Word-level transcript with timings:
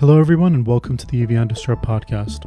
Hello, 0.00 0.20
everyone, 0.20 0.54
and 0.54 0.64
welcome 0.64 0.96
to 0.96 1.04
the 1.08 1.26
EVN 1.26 1.48
Disrupt 1.48 1.84
podcast. 1.84 2.44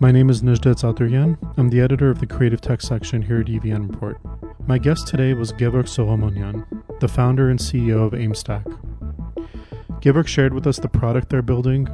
My 0.00 0.12
name 0.12 0.28
is 0.28 0.42
Nejdet 0.42 0.74
Zaturyan. 0.74 1.38
I'm 1.56 1.70
the 1.70 1.80
editor 1.80 2.10
of 2.10 2.20
the 2.20 2.26
creative 2.26 2.60
tech 2.60 2.82
section 2.82 3.22
here 3.22 3.40
at 3.40 3.46
EVN 3.46 3.90
Report. 3.90 4.18
My 4.66 4.76
guest 4.76 5.06
today 5.06 5.32
was 5.32 5.50
Gevorg 5.50 5.86
Solomonyan, 5.86 6.66
the 7.00 7.08
founder 7.08 7.48
and 7.48 7.58
CEO 7.58 8.04
of 8.04 8.12
AimStack. 8.12 8.64
Gevorg 10.02 10.26
shared 10.26 10.52
with 10.52 10.66
us 10.66 10.78
the 10.78 10.90
product 10.90 11.30
they're 11.30 11.40
building, 11.40 11.88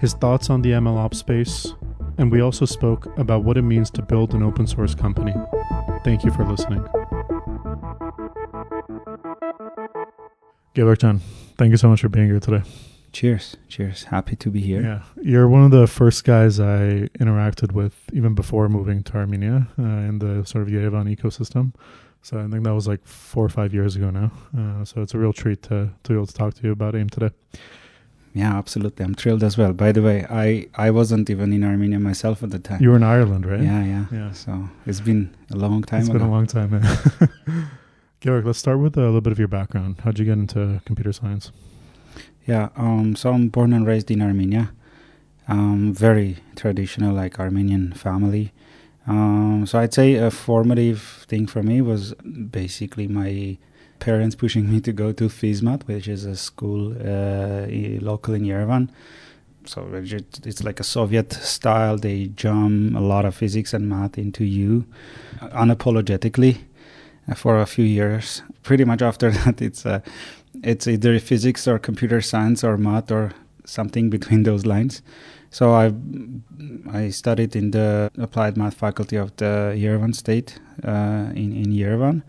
his 0.00 0.14
thoughts 0.14 0.50
on 0.50 0.62
the 0.62 0.72
MLOps 0.72 1.14
space, 1.14 1.72
and 2.18 2.32
we 2.32 2.40
also 2.40 2.64
spoke 2.64 3.16
about 3.20 3.44
what 3.44 3.56
it 3.56 3.62
means 3.62 3.88
to 3.92 4.02
build 4.02 4.34
an 4.34 4.42
open 4.42 4.66
source 4.66 4.96
company. 4.96 5.34
Thank 6.02 6.24
you 6.24 6.32
for 6.32 6.44
listening. 6.44 6.84
Gevorg 10.74 11.00
Chan, 11.00 11.20
thank 11.56 11.70
you 11.70 11.76
so 11.76 11.88
much 11.88 12.00
for 12.00 12.08
being 12.08 12.26
here 12.26 12.40
today. 12.40 12.64
Cheers. 13.12 13.56
Cheers. 13.68 14.04
Happy 14.04 14.36
to 14.36 14.50
be 14.50 14.60
here. 14.60 14.82
Yeah. 14.82 15.02
You're 15.22 15.48
one 15.48 15.64
of 15.64 15.70
the 15.70 15.86
first 15.86 16.24
guys 16.24 16.60
I 16.60 17.08
interacted 17.18 17.72
with 17.72 17.94
even 18.12 18.34
before 18.34 18.68
moving 18.68 19.02
to 19.04 19.16
Armenia 19.16 19.66
uh, 19.78 19.82
in 19.82 20.18
the 20.18 20.44
sort 20.44 20.62
of 20.62 20.68
Yerevan 20.68 21.14
ecosystem. 21.16 21.72
So 22.22 22.38
I 22.38 22.46
think 22.48 22.64
that 22.64 22.74
was 22.74 22.86
like 22.86 23.04
four 23.06 23.44
or 23.44 23.48
five 23.48 23.72
years 23.72 23.96
ago 23.96 24.10
now. 24.10 24.30
Uh, 24.56 24.84
so 24.84 25.00
it's 25.02 25.14
a 25.14 25.18
real 25.18 25.32
treat 25.32 25.62
to, 25.64 25.90
to 26.02 26.08
be 26.08 26.14
able 26.14 26.26
to 26.26 26.34
talk 26.34 26.54
to 26.54 26.62
you 26.62 26.72
about 26.72 26.94
AIM 26.94 27.08
today. 27.08 27.30
Yeah, 28.34 28.56
absolutely. 28.56 29.04
I'm 29.04 29.14
thrilled 29.14 29.42
as 29.42 29.56
well. 29.56 29.72
By 29.72 29.90
the 29.92 30.02
way, 30.02 30.26
I, 30.28 30.66
I 30.74 30.90
wasn't 30.90 31.30
even 31.30 31.52
in 31.52 31.64
Armenia 31.64 31.98
myself 31.98 32.42
at 32.42 32.50
the 32.50 32.58
time. 32.58 32.82
You 32.82 32.90
were 32.90 32.96
in 32.96 33.02
Ireland, 33.02 33.46
right? 33.46 33.62
Yeah, 33.62 33.84
yeah. 33.84 34.04
Yeah. 34.12 34.32
So 34.32 34.68
it's 34.84 35.00
been 35.00 35.34
a 35.50 35.56
long 35.56 35.82
time 35.82 36.00
It's 36.00 36.08
ago. 36.10 36.18
been 36.18 36.28
a 36.28 36.30
long 36.30 36.46
time, 36.46 36.70
man. 36.70 37.70
Georg, 38.20 38.44
let's 38.44 38.58
start 38.58 38.80
with 38.80 38.96
a 38.96 39.00
little 39.00 39.20
bit 39.20 39.32
of 39.32 39.38
your 39.38 39.48
background. 39.48 40.00
How'd 40.04 40.18
you 40.18 40.24
get 40.24 40.38
into 40.38 40.80
computer 40.84 41.12
science? 41.12 41.52
Yeah, 42.46 42.70
um, 42.76 43.14
so 43.16 43.32
I'm 43.32 43.48
born 43.48 43.72
and 43.72 43.86
raised 43.86 44.10
in 44.10 44.22
Armenia. 44.22 44.72
Um, 45.48 45.94
very 45.94 46.38
traditional, 46.56 47.14
like 47.14 47.38
Armenian 47.38 47.92
family. 47.92 48.52
Um, 49.06 49.64
so 49.66 49.78
I'd 49.78 49.94
say 49.94 50.14
a 50.14 50.30
formative 50.30 51.24
thing 51.28 51.46
for 51.46 51.62
me 51.62 51.80
was 51.80 52.14
basically 52.14 53.08
my 53.08 53.56
parents 53.98 54.36
pushing 54.36 54.70
me 54.70 54.80
to 54.82 54.92
go 54.92 55.12
to 55.12 55.28
FISMAT, 55.28 55.84
which 55.84 56.08
is 56.08 56.24
a 56.24 56.36
school 56.36 56.92
uh, 56.92 57.66
local 58.00 58.34
in 58.34 58.42
Yerevan. 58.42 58.90
So 59.64 59.86
it's 59.92 60.64
like 60.64 60.80
a 60.80 60.84
Soviet 60.84 61.32
style. 61.32 61.98
They 61.98 62.28
jam 62.28 62.96
a 62.96 63.00
lot 63.00 63.24
of 63.24 63.34
physics 63.34 63.74
and 63.74 63.88
math 63.88 64.16
into 64.16 64.44
you 64.44 64.86
unapologetically 65.40 66.58
uh, 67.30 67.34
for 67.34 67.58
a 67.58 67.66
few 67.66 67.84
years. 67.84 68.42
Pretty 68.62 68.84
much 68.84 69.02
after 69.02 69.30
that, 69.44 69.60
it's 69.60 69.84
uh, 69.84 70.00
it's 70.62 70.86
either 70.86 71.18
physics 71.18 71.66
or 71.68 71.78
computer 71.78 72.20
science 72.20 72.64
or 72.64 72.76
math 72.76 73.10
or 73.10 73.32
something 73.64 74.10
between 74.10 74.42
those 74.42 74.66
lines. 74.66 75.02
So 75.50 75.72
I 75.72 75.92
I 76.92 77.10
studied 77.10 77.56
in 77.56 77.70
the 77.70 78.10
applied 78.18 78.56
math 78.56 78.74
faculty 78.74 79.16
of 79.16 79.34
the 79.36 79.74
Yerevan 79.76 80.14
State 80.14 80.58
uh, 80.84 81.30
in 81.34 81.52
in 81.52 81.72
Yerevan, 81.72 82.22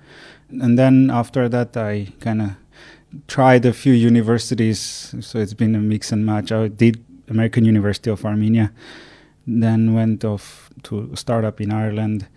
and 0.49 0.77
then 0.77 1.09
after 1.09 1.49
that 1.49 1.75
I 1.75 2.07
kind 2.19 2.41
of 2.41 2.49
tried 3.27 3.65
a 3.65 3.73
few 3.73 3.93
universities. 3.93 5.13
So 5.19 5.39
it's 5.39 5.53
been 5.53 5.75
a 5.75 5.79
mix 5.79 6.11
and 6.11 6.25
match. 6.25 6.51
I 6.51 6.67
did 6.69 7.03
American 7.29 7.65
University 7.65 8.09
of 8.09 8.25
Armenia, 8.25 8.71
then 9.45 9.93
went 9.93 10.23
off 10.23 10.69
to 10.83 11.09
a 11.13 11.17
startup 11.17 11.59
in 11.61 11.71
Ireland 11.71 12.27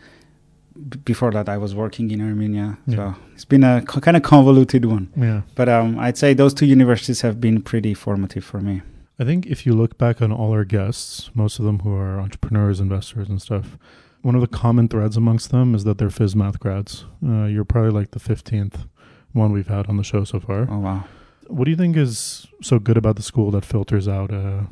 before 1.04 1.30
that 1.32 1.48
I 1.48 1.58
was 1.58 1.74
working 1.74 2.10
in 2.10 2.20
Armenia. 2.20 2.78
Yeah. 2.86 2.96
So 2.96 3.20
it's 3.34 3.44
been 3.44 3.64
a 3.64 3.82
co- 3.82 4.00
kind 4.00 4.16
of 4.16 4.22
convoluted 4.22 4.84
one. 4.84 5.12
Yeah. 5.16 5.42
But 5.54 5.68
um, 5.68 5.98
I'd 5.98 6.16
say 6.16 6.34
those 6.34 6.54
two 6.54 6.66
universities 6.66 7.20
have 7.20 7.40
been 7.40 7.62
pretty 7.62 7.94
formative 7.94 8.44
for 8.44 8.60
me. 8.60 8.82
I 9.18 9.24
think 9.24 9.46
if 9.46 9.66
you 9.66 9.74
look 9.74 9.98
back 9.98 10.22
on 10.22 10.32
all 10.32 10.52
our 10.52 10.64
guests, 10.64 11.30
most 11.34 11.58
of 11.58 11.64
them 11.64 11.80
who 11.80 11.94
are 11.94 12.18
entrepreneurs, 12.18 12.80
investors, 12.80 13.28
and 13.28 13.40
stuff, 13.40 13.76
one 14.22 14.34
of 14.34 14.40
the 14.40 14.46
common 14.46 14.88
threads 14.88 15.16
amongst 15.16 15.50
them 15.50 15.74
is 15.74 15.84
that 15.84 15.98
they're 15.98 16.08
phys 16.08 16.34
math 16.34 16.58
grads. 16.58 17.04
Uh, 17.24 17.44
you're 17.44 17.64
probably 17.64 17.90
like 17.90 18.12
the 18.12 18.20
15th 18.20 18.86
one 19.32 19.52
we've 19.52 19.68
had 19.68 19.86
on 19.86 19.96
the 19.96 20.04
show 20.04 20.24
so 20.24 20.40
far. 20.40 20.66
Oh, 20.70 20.78
wow. 20.78 21.04
What 21.48 21.64
do 21.64 21.70
you 21.70 21.76
think 21.76 21.96
is 21.96 22.46
so 22.62 22.78
good 22.78 22.96
about 22.96 23.16
the 23.16 23.22
school 23.22 23.50
that 23.50 23.64
filters 23.64 24.08
out 24.08 24.32
uh, 24.32 24.62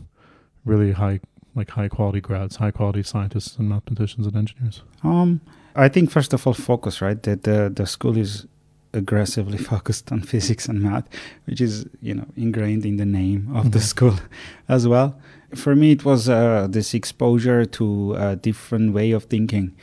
really 0.65 0.93
high, 0.93 1.21
like 1.55 1.71
high 1.71 1.89
quality 1.89 2.21
grads, 2.21 2.57
high 2.57 2.71
quality 2.71 3.03
scientists 3.03 3.57
and 3.57 3.69
mathematicians 3.69 4.27
and 4.27 4.37
engineers? 4.37 4.83
Um, 5.03 5.41
I 5.75 5.89
think 5.89 6.11
first 6.11 6.33
of 6.33 6.47
all, 6.47 6.55
focus. 6.55 7.01
Right, 7.01 7.23
that 7.23 7.45
the 7.45 7.71
the 7.75 7.87
school 7.87 8.17
is 8.17 8.47
aggressively 8.93 9.59
focused 9.73 10.11
on 10.13 10.23
physics 10.23 10.69
and 10.69 10.83
math, 10.83 11.09
which 11.45 11.61
is 11.61 11.87
you 12.01 12.15
know 12.15 12.27
ingrained 12.37 12.85
in 12.85 12.97
the 12.97 13.07
name 13.07 13.49
of 13.55 13.63
mm-hmm. 13.63 13.71
the 13.71 13.81
school 13.81 14.15
as 14.69 14.87
well. 14.87 15.19
For 15.55 15.75
me, 15.75 15.93
it 15.93 16.05
was 16.05 16.29
uh, 16.29 16.69
this 16.71 16.95
exposure 16.95 17.65
to 17.65 18.15
a 18.15 18.37
different 18.37 18.93
way 18.93 19.11
of 19.11 19.25
thinking, 19.25 19.75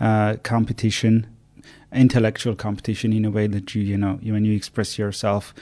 uh, 0.00 0.36
competition, 0.42 1.26
intellectual 1.92 2.54
competition 2.54 3.12
in 3.12 3.24
a 3.24 3.30
way 3.30 3.46
that 3.48 3.74
you 3.74 3.82
you 3.82 3.96
know 3.96 4.18
when 4.22 4.44
you 4.44 4.54
express 4.54 4.98
yourself, 4.98 5.54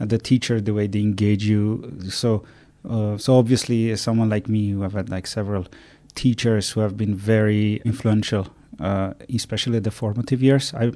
uh, 0.00 0.06
the 0.06 0.18
teacher 0.18 0.60
the 0.60 0.74
way 0.74 0.86
they 0.86 1.00
engage 1.00 1.44
you. 1.44 1.98
So 2.10 2.44
uh, 2.88 3.16
so 3.16 3.36
obviously, 3.36 3.94
someone 3.96 4.28
like 4.28 4.48
me 4.48 4.70
who 4.70 4.82
have 4.82 4.94
had 4.94 5.08
like 5.08 5.26
several 5.26 5.66
teachers 6.14 6.70
who 6.70 6.80
have 6.80 6.96
been 6.96 7.14
very 7.14 7.80
influential 7.84 8.48
uh, 8.80 9.14
especially 9.34 9.78
the 9.78 9.90
formative 9.90 10.42
years. 10.42 10.74
I 10.74 10.92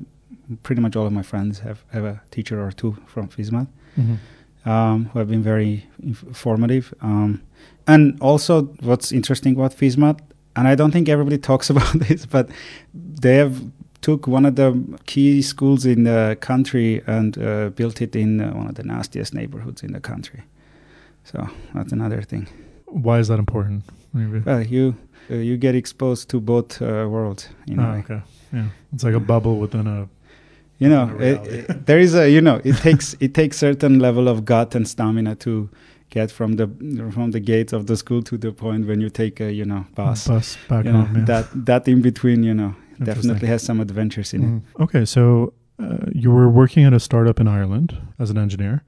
pretty 0.62 0.81
much 0.81 0.97
all 0.97 1.06
of 1.06 1.12
my 1.12 1.22
friends 1.22 1.60
have, 1.60 1.84
have 1.92 2.04
a 2.04 2.22
teacher 2.31 2.64
or 2.64 2.70
two 2.70 2.97
from 3.06 3.28
FISMAT 3.28 3.66
mm-hmm. 3.98 4.69
um, 4.69 5.06
who 5.06 5.19
have 5.19 5.28
been 5.28 5.42
very 5.42 5.87
informative. 6.03 6.94
Um, 7.00 7.42
and 7.87 8.19
also, 8.20 8.64
what's 8.81 9.12
interesting 9.12 9.54
about 9.54 9.72
FISMAT, 9.72 10.20
and 10.54 10.69
I 10.69 10.75
don't 10.75 10.91
think 10.91 11.09
everybody 11.09 11.38
talks 11.50 11.70
about 11.70 11.92
this, 11.94 12.26
but 12.26 12.48
they 12.94 13.37
have 13.37 13.62
took 14.00 14.26
one 14.26 14.47
of 14.47 14.54
the 14.56 14.98
key 15.06 15.43
schools 15.43 15.84
in 15.84 16.04
the 16.04 16.37
country 16.41 17.03
and 17.06 17.38
uh, 17.38 17.70
built 17.70 18.00
it 18.00 18.14
in 18.14 18.41
uh, 18.41 18.53
one 18.53 18.69
of 18.69 18.75
the 18.75 18.84
nastiest 18.84 19.34
neighborhoods 19.34 19.82
in 19.82 19.93
the 19.93 20.00
country. 20.00 20.43
So 21.25 21.48
that's 21.75 21.93
another 21.93 22.22
thing. 22.22 22.47
Why 22.87 23.19
is 23.19 23.28
that 23.28 23.38
important? 23.38 23.82
Well, 24.14 24.62
you 24.62 24.97
uh, 25.31 25.34
you 25.34 25.56
get 25.56 25.75
exposed 25.75 26.28
to 26.31 26.41
both 26.41 26.81
uh, 26.82 27.06
worlds. 27.09 27.48
You 27.66 27.76
know, 27.76 27.92
oh, 27.94 27.98
okay, 27.98 28.22
yeah, 28.53 28.69
it's 28.92 29.04
like 29.04 29.14
a 29.14 29.20
bubble 29.20 29.59
within 29.59 29.87
a. 29.87 30.09
You 30.78 30.91
know, 30.91 31.16
it, 31.19 31.47
it, 31.47 31.87
there 31.87 31.98
is 31.98 32.14
a 32.14 32.31
you 32.31 32.41
know 32.41 32.60
it 32.62 32.76
takes 32.76 33.16
it 33.20 33.32
takes 33.34 33.56
certain 33.59 33.98
level 33.98 34.28
of 34.28 34.44
gut 34.44 34.75
and 34.75 34.87
stamina 34.87 35.34
to 35.37 35.70
get 36.10 36.31
from 36.31 36.56
the 36.56 36.66
from 37.12 37.31
the 37.31 37.41
gates 37.41 37.72
of 37.72 37.87
the 37.87 37.97
school 37.97 38.22
to 38.22 38.37
the 38.38 38.53
point 38.53 38.87
when 38.87 39.00
you 39.00 39.10
take 39.10 39.41
a 39.41 39.53
you 39.53 39.64
know 39.64 39.87
bus. 39.94 40.26
Bus 40.26 40.59
back 40.69 40.84
you 40.84 40.92
home. 40.92 41.12
Know, 41.12 41.19
yeah. 41.20 41.25
That 41.25 41.66
that 41.66 41.88
in 41.88 42.03
between, 42.03 42.43
you 42.43 42.54
know, 42.54 42.75
definitely 43.03 43.48
has 43.48 43.62
some 43.62 43.81
adventures 43.81 44.34
in 44.34 44.43
mm. 44.43 44.58
it. 44.58 44.82
Okay, 44.82 45.04
so 45.04 45.53
uh, 45.82 46.06
you 46.12 46.31
were 46.31 46.48
working 46.48 46.84
at 46.84 46.93
a 46.93 47.00
startup 47.00 47.41
in 47.41 47.48
Ireland 47.48 47.97
as 48.19 48.31
an 48.31 48.38
engineer, 48.38 48.82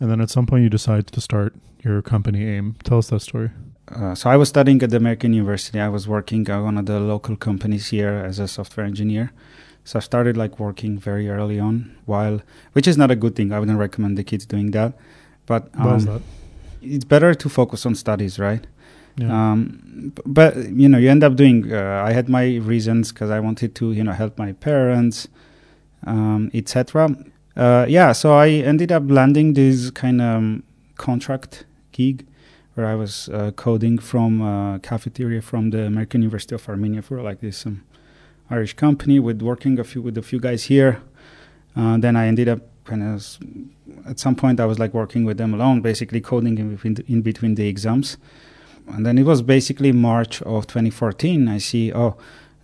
and 0.00 0.10
then 0.10 0.20
at 0.20 0.30
some 0.30 0.46
point 0.46 0.62
you 0.62 0.70
decided 0.70 1.06
to 1.08 1.20
start 1.20 1.54
your 1.84 2.02
company 2.02 2.44
AIM. 2.44 2.76
Tell 2.84 2.98
us 2.98 3.08
that 3.08 3.20
story. 3.20 3.50
Uh, 3.88 4.14
so 4.14 4.30
I 4.30 4.36
was 4.36 4.48
studying 4.48 4.82
at 4.82 4.90
the 4.90 4.96
American 4.96 5.32
University. 5.32 5.80
I 5.80 5.88
was 5.88 6.06
working 6.06 6.48
at 6.48 6.60
one 6.60 6.78
of 6.78 6.86
the 6.86 7.00
local 7.00 7.36
companies 7.36 7.88
here 7.88 8.22
as 8.24 8.38
a 8.38 8.46
software 8.46 8.86
engineer. 8.86 9.32
So 9.84 9.98
I 9.98 10.00
started 10.00 10.36
like 10.36 10.60
working 10.60 10.98
very 10.98 11.28
early 11.28 11.58
on, 11.58 11.96
while 12.06 12.40
which 12.72 12.86
is 12.86 12.96
not 12.96 13.10
a 13.10 13.16
good 13.16 13.34
thing. 13.34 13.52
I 13.52 13.58
wouldn't 13.58 13.78
recommend 13.78 14.16
the 14.16 14.24
kids 14.24 14.46
doing 14.46 14.70
that. 14.70 14.94
But 15.46 15.68
um, 15.74 15.98
that? 16.00 16.22
it's 16.80 17.04
better 17.04 17.34
to 17.34 17.48
focus 17.48 17.84
on 17.84 17.96
studies, 17.96 18.38
right? 18.38 18.64
Yeah. 19.16 19.52
Um, 19.52 20.12
but 20.24 20.56
you 20.56 20.88
know, 20.88 20.98
you 20.98 21.10
end 21.10 21.24
up 21.24 21.34
doing. 21.34 21.72
Uh, 21.72 22.02
I 22.06 22.12
had 22.12 22.28
my 22.28 22.56
reasons 22.56 23.12
because 23.12 23.30
I 23.30 23.40
wanted 23.40 23.74
to, 23.74 23.92
you 23.92 24.04
know, 24.04 24.12
help 24.12 24.38
my 24.38 24.52
parents, 24.52 25.26
um, 26.06 26.50
etc. 26.54 27.16
Uh, 27.56 27.84
yeah, 27.88 28.12
so 28.12 28.34
I 28.34 28.48
ended 28.48 28.92
up 28.92 29.02
landing 29.06 29.54
this 29.54 29.90
kind 29.90 30.22
of 30.22 30.36
um, 30.36 30.62
contract 30.96 31.66
gig 31.90 32.24
where 32.74 32.86
I 32.86 32.94
was 32.94 33.28
uh, 33.28 33.50
coding 33.52 33.98
from 33.98 34.40
a 34.40 34.80
cafeteria 34.82 35.42
from 35.42 35.70
the 35.70 35.84
American 35.86 36.22
University 36.22 36.54
of 36.54 36.68
Armenia 36.68 37.02
for 37.02 37.22
like 37.22 37.40
this 37.40 37.66
um, 37.66 37.84
Irish 38.50 38.74
company 38.74 39.18
with 39.18 39.42
working 39.42 39.78
a 39.78 39.84
few 39.84 40.02
with 40.02 40.16
a 40.16 40.22
few 40.22 40.40
guys 40.40 40.64
here. 40.64 41.02
Uh, 41.76 41.96
then 41.98 42.16
I 42.16 42.26
ended 42.26 42.48
up 42.48 42.60
kind 42.84 43.02
of 43.02 43.38
at 44.06 44.18
some 44.18 44.34
point 44.34 44.60
I 44.60 44.66
was 44.66 44.78
like 44.78 44.94
working 44.94 45.24
with 45.24 45.38
them 45.38 45.54
alone, 45.54 45.80
basically 45.80 46.20
coding 46.20 46.58
in 46.58 46.74
between 46.74 46.94
the, 46.94 47.04
in 47.06 47.22
between 47.22 47.54
the 47.54 47.68
exams. 47.68 48.16
And 48.88 49.06
then 49.06 49.16
it 49.16 49.24
was 49.24 49.42
basically 49.42 49.92
March 49.92 50.42
of 50.42 50.66
2014. 50.66 51.48
I 51.48 51.58
see 51.58 51.92
oh, 51.92 52.16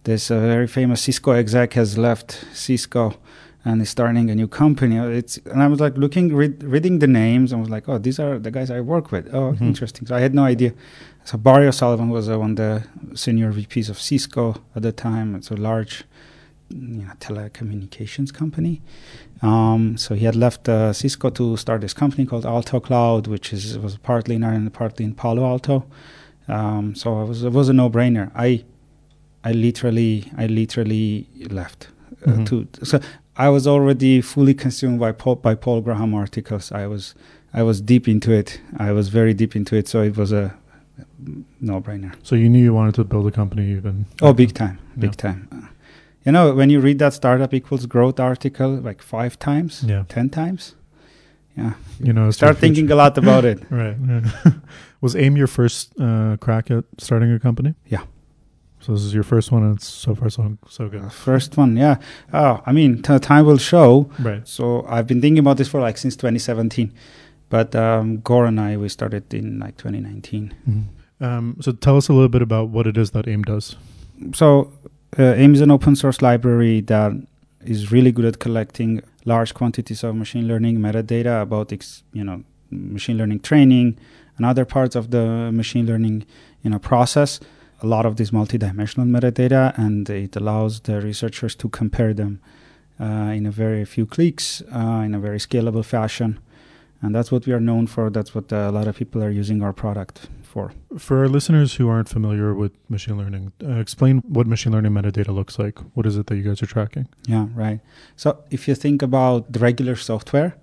this 0.05 0.31
uh, 0.31 0.40
very 0.40 0.66
famous 0.66 1.02
Cisco 1.02 1.32
exec 1.32 1.75
has 1.75 1.96
left 1.96 2.44
Cisco 2.52 3.14
and 3.69 3.82
is 3.82 3.91
starting 3.91 4.31
a 4.31 4.35
new 4.35 4.49
company. 4.49 4.97
It's 4.97 5.37
and 5.53 5.62
I 5.62 5.67
was 5.67 5.81
like 5.81 5.97
looking, 5.97 6.35
read, 6.35 6.62
reading 6.62 6.99
the 6.99 7.06
names, 7.06 7.53
and 7.53 7.61
was 7.61 7.70
like, 7.70 7.88
oh, 7.88 7.99
these 7.99 8.19
are 8.19 8.38
the 8.38 8.50
guys 8.50 8.70
I 8.70 8.81
work 8.81 9.12
with. 9.12 9.29
Oh, 9.35 9.53
mm-hmm. 9.53 9.65
interesting. 9.65 10.06
So 10.06 10.15
I 10.17 10.20
had 10.20 10.35
no 10.35 10.44
idea. 10.44 10.73
So 11.25 11.37
Barry 11.37 11.67
O'Sullivan 11.69 12.09
was 12.09 12.29
uh, 12.29 12.38
one 12.38 12.53
of 12.53 12.56
the 12.56 12.85
senior 13.15 13.53
VPs 13.53 13.91
of 13.91 13.99
Cisco 14.00 14.55
at 14.75 14.82
the 14.82 14.93
time. 14.93 15.35
It's 15.35 15.50
a 15.50 15.56
large 15.56 16.05
you 16.70 17.05
know, 17.05 17.12
telecommunications 17.20 18.32
company. 18.32 18.81
Um, 19.43 19.97
so 19.97 20.15
he 20.15 20.25
had 20.25 20.37
left 20.37 20.69
uh, 20.69 20.93
Cisco 20.93 21.31
to 21.31 21.56
start 21.56 21.81
this 21.81 21.94
company 21.94 22.26
called 22.26 22.44
Altocloud, 22.44 23.29
which 23.29 23.53
is 23.53 23.79
was 23.79 23.97
partly 23.99 24.35
in 24.37 24.44
Ireland, 24.44 24.73
partly 24.73 25.05
in 25.05 25.15
Palo 25.15 25.44
Alto. 25.44 25.85
Um, 26.49 26.94
so 26.94 27.23
it 27.23 27.26
was 27.29 27.44
it 27.44 27.53
was 27.53 27.69
a 27.69 27.73
no 27.73 27.91
brainer. 27.91 28.31
I 28.35 28.65
I 29.44 29.53
literally 29.53 30.31
I 30.37 30.47
literally 30.47 31.29
left. 31.50 31.88
Uh, 32.26 32.32
Mhm. 32.32 32.47
to 32.47 32.85
so 32.85 33.00
I 33.38 33.49
was 33.49 33.67
already 33.67 34.20
fully 34.20 34.55
consumed 34.55 34.99
by 35.00 35.12
Paul, 35.12 35.37
by 35.37 35.55
Paul 35.55 35.81
Graham 35.81 36.12
articles. 36.14 36.73
I 36.73 36.87
was 36.87 37.14
I 37.55 37.62
was 37.62 37.81
deep 37.81 38.06
into 38.08 38.31
it. 38.32 38.61
I 38.76 38.93
was 38.93 39.08
very 39.08 39.32
deep 39.35 39.55
into 39.56 39.76
it. 39.76 39.88
So 39.88 40.02
it 40.02 40.17
was 40.17 40.32
a 40.32 40.55
no 41.61 41.81
brainer. 41.81 42.12
So 42.23 42.35
you 42.37 42.49
knew 42.49 42.62
you 42.62 42.75
wanted 42.75 42.94
to 42.96 43.05
build 43.05 43.26
a 43.26 43.31
company 43.31 43.70
even. 43.73 44.06
Oh, 44.20 44.32
big 44.32 44.52
time, 44.55 44.79
Yeah. 44.96 45.00
big 45.00 45.17
time. 45.17 45.49
Uh, 45.52 45.67
You 46.26 46.32
know, 46.32 46.52
when 46.55 46.69
you 46.70 46.81
read 46.81 46.99
that 46.99 47.14
startup 47.14 47.55
equals 47.55 47.87
growth 47.87 48.20
article 48.20 48.70
like 48.88 49.00
five 49.02 49.38
times, 49.38 49.82
Yeah. 49.87 50.05
ten 50.08 50.29
times, 50.29 50.75
yeah, 51.56 51.73
You 52.00 52.12
know, 52.12 52.31
start 52.32 52.58
thinking 52.58 52.91
a 52.91 52.94
lot 52.94 53.17
about 53.19 53.44
it. 53.44 53.58
Right. 53.70 53.96
right. 54.08 54.25
was 55.00 55.14
AIM 55.17 55.37
your 55.37 55.46
first 55.46 55.93
uh, 56.00 56.37
crack 56.41 56.70
at 56.70 56.84
starting 56.99 57.32
a 57.32 57.38
company? 57.38 57.75
Yeah. 57.87 58.02
So 58.88 58.94
this 58.94 59.02
is 59.05 59.12
your 59.12 59.23
first 59.23 59.52
one, 59.52 59.62
and 59.64 59.76
it's 59.76 59.87
so 59.87 60.14
far 60.14 60.31
so 60.31 60.56
so 60.67 60.88
good. 60.88 61.12
First 61.12 61.58
one, 61.58 61.76
yeah. 61.76 61.96
Oh, 62.32 62.62
I 62.64 62.73
mean, 62.73 63.02
t- 63.02 63.19
time 63.19 63.44
will 63.44 63.58
show. 63.58 64.11
Right. 64.19 64.49
So 64.49 64.87
I've 64.88 65.06
been 65.06 65.20
thinking 65.20 65.40
about 65.40 65.58
this 65.58 65.69
for 65.69 65.79
like 65.79 65.99
since 65.99 66.17
2017, 66.17 66.90
but 67.50 67.76
um, 67.76 68.20
Gor 68.23 68.46
and 68.46 68.58
I 68.58 68.79
we 68.79 68.88
started 68.88 69.35
in 69.35 69.58
like 69.58 69.76
2019. 69.76 70.55
Mhm. 70.67 70.85
Um, 71.20 71.56
so 71.61 71.73
tell 71.73 71.99
us 71.99 72.08
a 72.08 72.14
little 72.14 72.31
bit 72.31 72.40
about 72.40 72.70
what 72.70 72.87
it 72.87 72.96
is 72.96 73.11
that 73.11 73.29
AIM 73.29 73.43
does. 73.43 73.76
So 74.32 74.73
uh, 75.19 75.34
AIM 75.37 75.52
is 75.52 75.61
an 75.61 75.70
open 75.70 75.94
source 75.94 76.23
library 76.23 76.81
that 76.82 77.12
is 77.67 77.93
really 77.93 78.11
good 78.11 78.25
at 78.25 78.38
collecting 78.38 79.02
large 79.26 79.52
quantities 79.52 80.02
of 80.02 80.17
machine 80.17 80.49
learning 80.49 80.79
metadata 80.79 81.43
about 81.43 81.75
ex- 81.75 82.05
you 82.14 82.25
know 82.25 82.43
machine 82.70 83.19
learning 83.19 83.41
training 83.41 83.99
and 84.38 84.46
other 84.46 84.64
parts 84.64 84.96
of 84.96 85.11
the 85.11 85.52
machine 85.52 85.84
learning 85.84 86.25
you 86.62 86.70
know 86.70 86.79
process. 86.79 87.38
A 87.80 87.86
lot 87.86 88.06
of 88.06 88.16
this 88.16 88.30
multidimensional 88.30 89.08
metadata, 89.08 89.76
and 89.78 90.08
it 90.10 90.36
allows 90.36 90.80
the 90.80 91.00
researchers 91.00 91.54
to 91.56 91.69
compare 91.69 92.12
them 92.12 92.40
uh, 93.00 93.32
in 93.34 93.46
a 93.46 93.50
very 93.50 93.84
few 93.84 94.06
clicks 94.06 94.62
uh, 94.75 95.02
in 95.04 95.14
a 95.14 95.20
very 95.20 95.38
scalable 95.38 95.84
fashion. 95.84 96.38
And 97.00 97.14
that's 97.14 97.30
what 97.30 97.46
we 97.46 97.52
are 97.52 97.60
known 97.60 97.86
for. 97.86 98.10
That's 98.10 98.34
what 98.34 98.52
uh, 98.52 98.56
a 98.56 98.72
lot 98.72 98.88
of 98.88 98.96
people 98.96 99.22
are 99.22 99.30
using 99.30 99.62
our 99.62 99.72
product 99.72 100.28
for. 100.42 100.72
For 100.98 101.19
our 101.19 101.28
listeners 101.28 101.75
who 101.75 101.88
aren't 101.88 102.08
familiar 102.08 102.54
with 102.54 102.72
machine 102.88 103.16
learning, 103.16 103.52
uh, 103.62 103.75
explain 103.75 104.19
what 104.26 104.48
machine 104.48 104.72
learning 104.72 104.92
metadata 104.92 105.32
looks 105.32 105.58
like. 105.58 105.78
What 105.94 106.06
is 106.06 106.16
it 106.16 106.26
that 106.26 106.36
you 106.36 106.42
guys 106.42 106.60
are 106.62 106.66
tracking? 106.66 107.06
Yeah, 107.28 107.46
right. 107.54 107.78
So 108.16 108.42
if 108.50 108.66
you 108.66 108.74
think 108.74 109.02
about 109.02 109.52
the 109.52 109.60
regular 109.60 109.94
software, 109.94 110.56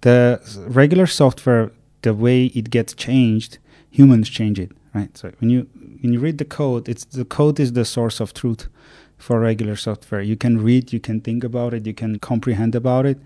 the 0.00 0.40
regular 0.66 1.06
software, 1.06 1.70
the 2.02 2.14
way 2.14 2.46
it 2.46 2.70
gets 2.70 2.94
changed, 2.94 3.58
humans 3.90 4.28
change 4.28 4.58
it, 4.58 4.72
right? 4.94 5.16
So 5.16 5.30
when 5.38 5.50
you 5.50 5.68
when 6.00 6.12
you 6.12 6.20
read 6.20 6.38
the 6.38 6.44
code, 6.44 6.88
it's 6.88 7.04
the 7.04 7.24
code 7.24 7.60
is 7.60 7.72
the 7.72 7.84
source 7.84 8.20
of 8.20 8.34
truth 8.34 8.68
for 9.16 9.40
regular 9.40 9.76
software. 9.76 10.20
You 10.20 10.36
can 10.36 10.62
read, 10.62 10.92
you 10.92 11.00
can 11.00 11.20
think 11.20 11.44
about 11.44 11.74
it, 11.74 11.86
you 11.86 11.94
can 11.94 12.18
comprehend 12.18 12.74
about 12.74 13.04
it, 13.04 13.18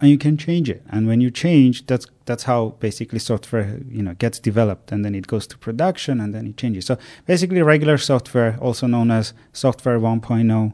and 0.00 0.10
you 0.10 0.18
can 0.18 0.36
change 0.36 0.70
it. 0.70 0.82
And 0.88 1.06
when 1.06 1.20
you 1.20 1.30
change, 1.30 1.86
that's 1.86 2.06
that's 2.24 2.44
how 2.44 2.74
basically 2.80 3.18
software 3.18 3.80
you 3.88 4.02
know 4.02 4.14
gets 4.14 4.38
developed, 4.38 4.92
and 4.92 5.04
then 5.04 5.14
it 5.14 5.26
goes 5.26 5.46
to 5.48 5.58
production, 5.58 6.20
and 6.20 6.34
then 6.34 6.46
it 6.46 6.56
changes. 6.56 6.86
So 6.86 6.96
basically, 7.26 7.62
regular 7.62 7.98
software, 7.98 8.58
also 8.60 8.86
known 8.86 9.10
as 9.10 9.34
software 9.52 9.98
1.0 9.98 10.72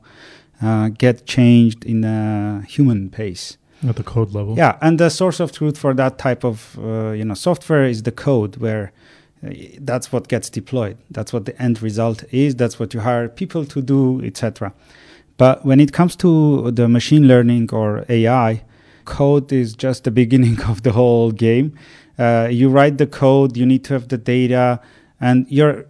uh, 0.62 0.88
get 0.90 1.26
changed 1.26 1.84
in 1.84 2.04
a 2.04 2.64
human 2.68 3.10
pace. 3.10 3.56
At 3.86 3.96
the 3.96 4.02
code 4.02 4.32
level. 4.32 4.56
Yeah, 4.58 4.76
and 4.82 5.00
the 5.00 5.08
source 5.08 5.40
of 5.40 5.52
truth 5.52 5.78
for 5.78 5.94
that 5.94 6.18
type 6.18 6.44
of 6.44 6.78
uh, 6.78 7.12
you 7.12 7.24
know 7.24 7.34
software 7.34 7.84
is 7.84 8.02
the 8.02 8.12
code, 8.12 8.56
where 8.58 8.92
that's 9.42 10.12
what 10.12 10.28
gets 10.28 10.50
deployed. 10.50 10.98
That's 11.10 11.32
what 11.32 11.46
the 11.46 11.60
end 11.60 11.82
result 11.82 12.24
is. 12.30 12.54
That's 12.56 12.78
what 12.78 12.92
you 12.92 13.00
hire 13.00 13.28
people 13.28 13.64
to 13.66 13.80
do, 13.80 14.22
etc. 14.22 14.72
But 15.36 15.64
when 15.64 15.80
it 15.80 15.92
comes 15.92 16.16
to 16.16 16.70
the 16.70 16.88
machine 16.88 17.26
learning 17.26 17.70
or 17.72 18.04
AI, 18.08 18.62
code 19.06 19.52
is 19.52 19.74
just 19.74 20.04
the 20.04 20.10
beginning 20.22 20.62
of 20.64 20.82
the 20.82 20.92
whole 20.92 21.32
game. 21.32 21.74
Uh, 22.18 22.48
you 22.50 22.68
write 22.68 22.98
the 22.98 23.06
code, 23.06 23.56
you 23.56 23.64
need 23.64 23.82
to 23.84 23.94
have 23.94 24.08
the 24.08 24.18
data, 24.18 24.80
and 25.20 25.46
your 25.50 25.86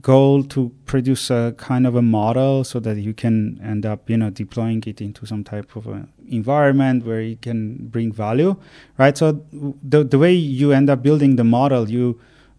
goal 0.00 0.42
to 0.42 0.72
produce 0.86 1.30
a 1.30 1.54
kind 1.58 1.86
of 1.86 1.94
a 1.94 2.02
model 2.02 2.64
so 2.64 2.80
that 2.80 2.96
you 2.96 3.12
can 3.12 3.60
end 3.62 3.84
up, 3.84 4.08
you 4.08 4.16
know, 4.16 4.30
deploying 4.30 4.82
it 4.86 5.00
into 5.00 5.26
some 5.26 5.44
type 5.44 5.76
of 5.76 5.86
environment 6.28 7.04
where 7.04 7.20
you 7.20 7.36
can 7.36 7.86
bring 7.88 8.10
value, 8.10 8.56
right? 8.98 9.16
So 9.16 9.44
the 9.52 10.04
the 10.04 10.18
way 10.18 10.32
you 10.32 10.72
end 10.72 10.88
up 10.88 11.02
building 11.02 11.36
the 11.36 11.44
model, 11.44 11.90
you 11.90 12.18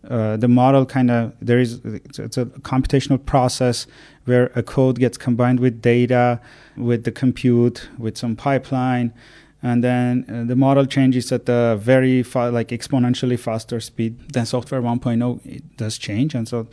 uh, 0.10 0.38
the 0.38 0.48
model 0.48 0.86
kind 0.86 1.10
of 1.12 1.34
there 1.42 1.60
is 1.60 1.82
it's, 1.84 2.20
it's 2.20 2.38
a 2.38 2.46
computational 2.46 3.24
process 3.26 3.88
where 4.26 4.52
a 4.56 4.64
code 4.64 5.00
gets 5.00 5.18
combined 5.18 5.60
with 5.60 5.82
data, 5.82 6.40
with 6.78 7.04
the 7.04 7.12
compute, 7.12 7.90
with 7.98 8.18
some 8.18 8.36
pipeline, 8.36 9.14
and 9.62 9.84
then 9.84 10.26
uh, 10.30 10.44
the 10.44 10.56
model 10.56 10.86
changes 10.86 11.32
at 11.32 11.48
a 11.50 11.76
very 11.78 12.24
fa- 12.24 12.50
like 12.52 12.70
exponentially 12.70 13.38
faster 13.40 13.80
speed 13.80 14.18
than 14.34 14.46
software 14.46 14.82
1.0 14.82 15.46
it 15.46 15.78
does 15.78 15.98
change 15.98 16.36
and 16.36 16.48
so 16.48 16.68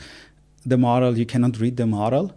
the 0.64 0.76
model 0.76 1.18
you 1.18 1.26
cannot 1.26 1.58
read 1.60 1.76
the 1.76 1.86
model. 1.86 2.32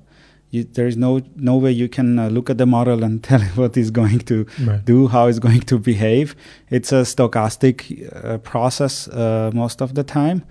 You, 0.51 0.63
there 0.63 0.87
is 0.87 0.95
no 0.95 1.21
no 1.35 1.57
way 1.57 1.71
you 1.71 1.89
can 1.89 2.17
uh, 2.19 2.29
look 2.29 2.49
at 2.49 2.57
the 2.57 2.65
model 2.65 3.03
and 3.03 3.21
tell 3.29 3.41
it 3.41 3.57
what 3.57 3.75
it's 3.77 3.89
going 3.91 4.19
to 4.19 4.45
Right. 4.63 4.83
do 4.85 5.07
how 5.07 5.27
it's 5.27 5.39
going 5.39 5.61
to 5.61 5.77
behave. 5.79 6.35
It's 6.69 6.91
a 6.91 7.03
stochastic 7.03 7.77
uh, 8.13 8.37
process 8.39 9.07
uh, 9.09 9.51
most 9.53 9.81
of 9.81 9.93
the 9.95 10.03
time 10.03 10.43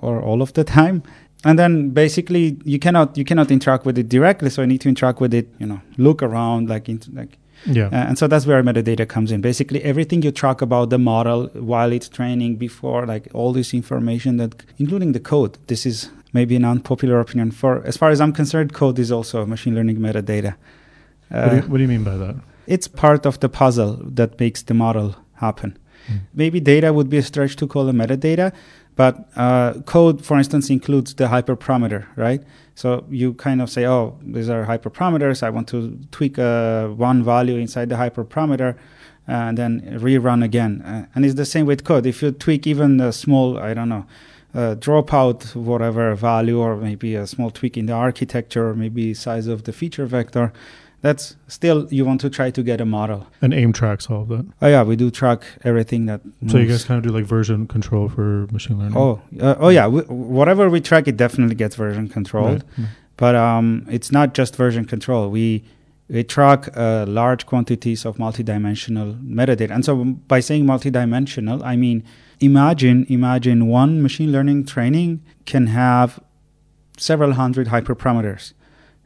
or 0.00 0.20
all 0.20 0.40
of 0.42 0.52
the 0.54 0.64
time 0.64 1.02
and 1.44 1.58
then 1.58 1.90
basically 1.90 2.56
you 2.64 2.78
cannot 2.78 3.16
you 3.18 3.24
cannot 3.24 3.50
interact 3.50 3.84
with 3.86 3.98
it 3.98 4.08
directly 4.08 4.50
so 4.50 4.62
you 4.62 4.66
need 4.68 4.80
to 4.80 4.88
interact 4.88 5.20
with 5.20 5.34
it 5.34 5.46
you 5.58 5.66
know 5.66 5.80
look 5.98 6.22
around 6.22 6.68
like 6.68 6.88
into 6.88 7.10
like 7.12 7.38
Yeah. 7.66 7.86
uh, 7.96 8.08
and 8.08 8.18
so 8.18 8.26
that's 8.28 8.46
where 8.46 8.62
metadata 8.62 9.06
comes 9.08 9.30
in. 9.32 9.40
Basically, 9.40 9.80
everything 9.90 10.22
you 10.26 10.32
track 10.32 10.58
about 10.62 10.86
the 10.90 10.98
model 10.98 11.38
while 11.72 11.90
it's 11.96 12.08
training, 12.18 12.52
before, 12.66 13.00
like 13.14 13.24
all 13.38 13.52
this 13.58 13.72
information 13.72 14.36
that, 14.40 14.52
including 14.82 15.12
the 15.16 15.20
code. 15.32 15.52
This 15.66 15.86
is 15.86 15.96
maybe 16.38 16.54
an 16.56 16.64
unpopular 16.72 17.16
opinion. 17.24 17.52
For 17.52 17.72
as 17.90 17.96
far 17.96 18.10
as 18.14 18.20
I'm 18.20 18.32
concerned, 18.40 18.68
code 18.80 18.98
is 19.04 19.10
also 19.10 19.46
machine 19.46 19.74
learning 19.78 19.98
metadata. 20.06 20.52
what, 21.30 21.50
do 21.50 21.56
you, 21.56 21.62
Uh, 21.62 21.68
what 21.70 21.76
do 21.78 21.82
you 21.86 21.92
mean 21.96 22.04
by 22.04 22.16
that? 22.24 22.34
it's 22.66 22.88
part 22.88 23.22
of 23.30 23.34
the 23.40 23.48
puzzle 23.48 23.92
that 24.18 24.30
makes 24.40 24.60
the 24.68 24.74
model 24.74 25.08
happen. 25.44 25.70
Mm. 26.08 26.18
Maybe 26.42 26.60
data 26.60 26.88
would 26.96 27.08
be 27.08 27.18
a 27.18 27.22
stretch 27.22 27.54
to 27.56 27.66
call 27.66 27.88
a 27.88 27.92
metadata, 28.02 28.52
but 28.96 29.28
uh, 29.36 29.74
code, 29.86 30.24
for 30.24 30.38
instance, 30.38 30.70
includes 30.70 31.14
the 31.14 31.24
hyperparameter, 31.24 32.06
right? 32.16 32.42
So 32.74 33.04
you 33.10 33.34
kind 33.34 33.60
of 33.60 33.70
say, 33.70 33.86
oh, 33.86 34.18
these 34.22 34.48
are 34.48 34.66
hyperparameters. 34.66 35.42
I 35.42 35.50
want 35.50 35.68
to 35.68 35.98
tweak 36.10 36.38
uh, 36.38 36.88
one 36.88 37.24
value 37.24 37.56
inside 37.56 37.88
the 37.88 37.96
hyperparameter 37.96 38.76
and 39.26 39.58
then 39.58 39.80
rerun 40.00 40.44
again. 40.44 40.82
Uh, 40.82 41.06
and 41.14 41.24
it's 41.24 41.34
the 41.34 41.44
same 41.44 41.66
with 41.66 41.84
code. 41.84 42.06
If 42.06 42.22
you 42.22 42.30
tweak 42.30 42.66
even 42.66 43.00
a 43.00 43.12
small, 43.12 43.58
I 43.58 43.74
don't 43.74 43.88
know, 43.88 44.06
uh, 44.54 44.76
dropout 44.76 45.56
whatever 45.56 46.14
value 46.14 46.60
or 46.60 46.76
maybe 46.76 47.16
a 47.16 47.26
small 47.26 47.50
tweak 47.50 47.76
in 47.76 47.86
the 47.86 47.92
architecture 47.92 48.68
or 48.68 48.74
maybe 48.74 49.12
size 49.12 49.48
of 49.48 49.64
the 49.64 49.72
feature 49.72 50.06
vector, 50.06 50.52
that's 51.04 51.36
still 51.48 51.86
you 51.92 52.02
want 52.06 52.18
to 52.22 52.30
try 52.30 52.50
to 52.50 52.62
get 52.62 52.80
a 52.80 52.86
model. 52.86 53.26
And 53.42 53.52
AIM 53.52 53.74
tracks 53.74 54.08
all 54.08 54.22
of 54.22 54.28
that. 54.28 54.46
Oh 54.62 54.68
yeah, 54.68 54.82
we 54.82 54.96
do 54.96 55.10
track 55.10 55.42
everything 55.62 56.06
that. 56.06 56.22
So 56.48 56.56
you 56.56 56.66
guys 56.66 56.84
kind 56.86 56.96
of 56.96 57.04
do 57.04 57.14
like 57.14 57.26
version 57.26 57.66
control 57.66 58.08
for 58.08 58.46
machine 58.50 58.78
learning. 58.78 58.96
Oh, 58.96 59.20
uh, 59.38 59.54
oh 59.58 59.68
yeah. 59.68 59.86
We, 59.86 60.00
whatever 60.40 60.70
we 60.70 60.80
track, 60.80 61.06
it 61.06 61.18
definitely 61.18 61.56
gets 61.56 61.76
version 61.76 62.08
controlled. 62.08 62.64
Right. 62.78 62.88
But 63.18 63.34
um, 63.34 63.86
it's 63.90 64.10
not 64.12 64.32
just 64.32 64.56
version 64.56 64.86
control. 64.86 65.28
We 65.28 65.62
we 66.08 66.24
track 66.24 66.74
uh, 66.74 67.04
large 67.06 67.44
quantities 67.44 68.06
of 68.06 68.16
multidimensional 68.16 69.22
metadata, 69.22 69.72
and 69.72 69.84
so 69.84 70.04
by 70.04 70.40
saying 70.40 70.64
multidimensional, 70.64 71.62
I 71.62 71.76
mean 71.76 72.02
imagine 72.40 73.04
imagine 73.10 73.66
one 73.66 74.02
machine 74.02 74.32
learning 74.32 74.64
training 74.64 75.22
can 75.44 75.66
have 75.66 76.18
several 76.96 77.32
hundred 77.32 77.68
hyperparameters, 77.68 78.54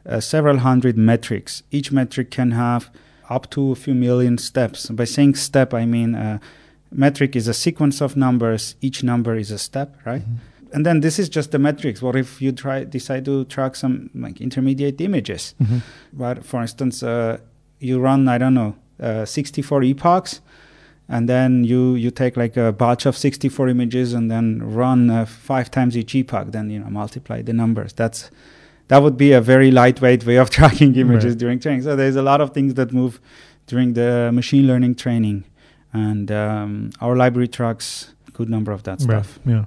uh, 0.09 0.19
several 0.19 0.57
hundred 0.57 0.97
metrics. 0.97 1.63
Each 1.71 1.91
metric 1.91 2.31
can 2.31 2.51
have 2.51 2.89
up 3.29 3.49
to 3.51 3.71
a 3.71 3.75
few 3.75 3.93
million 3.93 4.37
steps. 4.37 4.89
By 4.89 5.05
saying 5.05 5.35
step, 5.35 5.73
I 5.73 5.85
mean 5.85 6.15
uh, 6.15 6.39
metric 6.91 7.35
is 7.35 7.47
a 7.47 7.53
sequence 7.53 8.01
of 8.01 8.15
numbers. 8.17 8.75
Each 8.81 9.03
number 9.03 9.35
is 9.35 9.51
a 9.51 9.57
step, 9.57 9.95
right? 10.05 10.21
Mhm. 10.23 10.37
and 10.71 10.85
then 10.85 10.99
this 11.01 11.17
is 11.19 11.29
just 11.29 11.49
the 11.51 11.57
metrics. 11.59 11.99
What 12.01 12.15
if 12.15 12.41
you 12.41 12.51
try 12.51 12.83
decide 12.83 13.25
to 13.25 13.43
track 13.45 13.75
some 13.75 14.09
like 14.13 14.39
intermediate 14.41 15.01
images? 15.01 15.55
Mhm. 15.61 15.81
Right. 16.13 16.43
For 16.45 16.61
instance, 16.61 17.01
uh, 17.03 17.37
you 17.79 17.99
run 17.99 18.27
I 18.27 18.37
don't 18.37 18.53
know 18.53 18.73
uh, 19.01 19.25
64 19.25 19.83
epochs, 19.83 20.41
and 21.07 21.27
then 21.27 21.63
you 21.63 21.95
you 21.95 22.11
take 22.11 22.37
like 22.43 22.55
a 22.59 22.71
batch 22.71 23.05
of 23.07 23.15
64 23.17 23.69
images 23.69 24.13
and 24.13 24.29
then 24.29 24.61
run 24.61 25.09
uh, 25.09 25.25
five 25.25 25.69
times 25.71 25.95
each 25.97 26.13
epoch. 26.15 26.51
Then 26.51 26.69
you 26.69 26.79
know 26.79 26.89
multiply 26.91 27.41
the 27.43 27.53
numbers. 27.53 27.93
That's 27.93 28.29
that 28.89 29.01
would 29.03 29.17
be 29.17 29.31
a 29.31 29.41
very 29.41 29.71
lightweight 29.71 30.25
way 30.25 30.35
of 30.37 30.49
tracking 30.57 30.95
images 30.95 31.33
Right. 31.33 31.39
during 31.39 31.59
training. 31.59 31.81
So 31.83 31.95
there's 31.95 32.15
a 32.17 32.21
lot 32.31 32.41
of 32.41 32.51
things 32.53 32.73
that 32.75 32.91
move 32.91 33.19
during 33.67 33.93
the 33.93 34.31
machine 34.33 34.67
learning 34.67 34.95
training, 34.95 35.45
and 35.93 36.31
um, 36.31 36.89
our 37.01 37.15
library 37.15 37.47
tracks 37.47 38.13
a 38.27 38.31
good 38.31 38.49
number 38.49 38.71
of 38.71 38.83
that 38.83 38.99
Right. 39.01 39.23
stuff. 39.25 39.39
Yeah. 39.45 39.65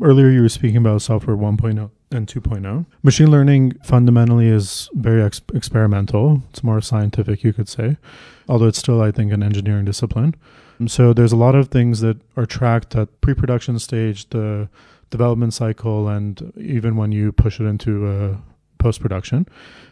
Earlier, 0.00 0.28
you 0.30 0.42
were 0.42 0.48
speaking 0.50 0.76
about 0.76 1.00
software 1.02 1.36
1.0 1.36 1.90
and 2.12 2.26
2.0. 2.28 2.86
Machine 3.02 3.30
learning 3.30 3.72
fundamentally 3.82 4.48
is 4.48 4.88
very 4.94 5.22
ex- 5.22 5.40
experimental. 5.54 6.42
It's 6.50 6.62
more 6.62 6.80
scientific, 6.80 7.42
you 7.42 7.52
could 7.52 7.68
say, 7.68 7.96
although 8.48 8.66
it's 8.68 8.78
still, 8.78 9.00
I 9.00 9.10
think, 9.10 9.32
an 9.32 9.42
engineering 9.42 9.84
discipline. 9.86 10.34
And 10.78 10.90
So 10.90 11.12
there's 11.12 11.32
a 11.32 11.36
lot 11.36 11.54
of 11.54 11.68
things 11.68 12.00
that 12.00 12.18
are 12.36 12.46
tracked 12.46 12.94
at 12.96 13.08
pre-production 13.22 13.78
stage, 13.78 14.28
the 14.30 14.68
development 15.10 15.54
cycle, 15.54 16.08
and 16.08 16.52
even 16.56 16.96
when 16.96 17.10
you 17.12 17.32
push 17.32 17.58
it 17.60 17.64
into 17.64 18.06
a 18.08 18.38
post-production 18.78 19.46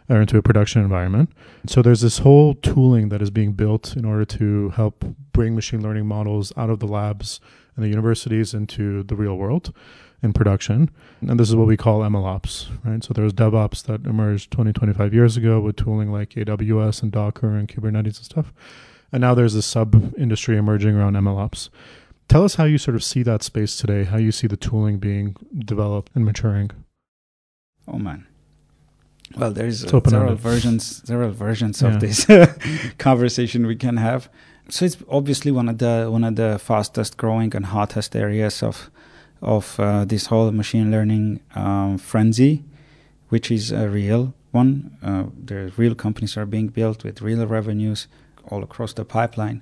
or 0.09 0.21
into 0.21 0.37
a 0.37 0.43
production 0.43 0.83
environment. 0.83 1.31
So 1.67 1.83
there's 1.83 2.03
this 2.03 2.19
whole 2.19 2.55
tooling 2.55 3.09
that 3.09 3.23
is 3.23 3.31
being 3.31 3.53
built 3.53 3.97
in 3.97 4.05
order 4.05 4.25
to 4.27 4.71
help 4.71 5.05
bring 5.33 5.55
machine 5.55 5.83
learning 5.83 6.07
models 6.07 6.53
out 6.57 6.71
of 6.71 6.81
the 6.81 6.87
labs 6.87 7.41
and 7.77 7.85
the 7.85 7.89
universities 7.89 8.55
into 8.55 9.03
the 9.03 9.17
real 9.17 9.37
world 9.37 9.75
in 10.23 10.33
production. 10.33 10.91
And 11.21 11.39
this 11.39 11.49
is 11.49 11.57
what 11.57 11.67
we 11.67 11.77
call 11.77 12.01
MLOps, 12.01 12.69
right? 12.85 13.05
So 13.05 13.13
there's 13.13 13.33
DevOps 13.33 13.85
that 13.85 14.07
emerged 14.07 14.51
20, 14.51 14.73
25 14.73 15.15
years 15.15 15.37
ago 15.37 15.61
with 15.61 15.77
tooling 15.77 16.11
like 16.11 16.31
AWS 16.31 17.03
and 17.03 17.13
Docker 17.13 17.55
and 17.55 17.69
Kubernetes 17.69 18.17
and 18.19 18.25
stuff. 18.25 18.53
And 19.13 19.21
now 19.21 19.35
there's 19.35 19.55
this 19.55 19.67
sub 19.67 20.15
industry 20.19 20.57
emerging 20.57 20.97
around 20.97 21.15
MLOps. 21.15 21.69
Tell 22.29 22.43
us 22.43 22.55
how 22.55 22.65
you 22.65 22.79
sort 22.79 22.95
of 22.95 23.05
see 23.05 23.23
that 23.23 23.43
space 23.43 23.77
today, 23.77 24.05
how 24.05 24.17
you 24.17 24.33
see 24.33 24.47
the 24.47 24.57
tooling 24.57 24.99
being 24.99 25.37
developed 25.59 26.11
and 26.15 26.25
maturing. 26.25 26.71
Oh 27.87 27.99
man. 27.99 28.27
Well, 29.37 29.51
there's 29.53 29.85
uh, 29.85 30.01
several 30.09 30.35
versions, 30.37 31.03
several 31.05 31.31
versions 31.31 31.83
Yeah. 31.83 31.89
of 31.95 32.01
this 32.01 32.27
conversation 32.99 33.67
we 33.67 33.77
can 33.77 33.97
have. 33.97 34.29
So 34.69 34.85
it's 34.85 34.97
obviously 35.09 35.51
one 35.51 35.69
of 35.69 35.79
the 35.79 36.09
one 36.11 36.25
of 36.25 36.37
the 36.37 36.59
fastest 36.59 37.17
growing 37.17 37.55
and 37.57 37.67
hottest 37.67 38.17
areas 38.17 38.63
of 38.63 38.91
of 39.43 39.79
uh, 39.79 40.05
this 40.07 40.27
whole 40.27 40.51
machine 40.53 40.91
learning 40.91 41.41
um, 41.55 41.99
frenzy, 41.99 42.63
which 43.29 43.51
is 43.51 43.73
a 43.73 43.89
real 43.89 44.33
one. 44.53 44.97
Uh, 45.03 45.25
the 45.45 45.71
real 45.77 45.95
companies 45.95 46.37
are 46.37 46.47
being 46.47 46.69
built 46.69 47.05
with 47.05 47.21
real 47.21 47.47
revenues 47.47 48.09
all 48.51 48.63
across 48.63 48.95
the 48.95 49.05
pipeline. 49.05 49.61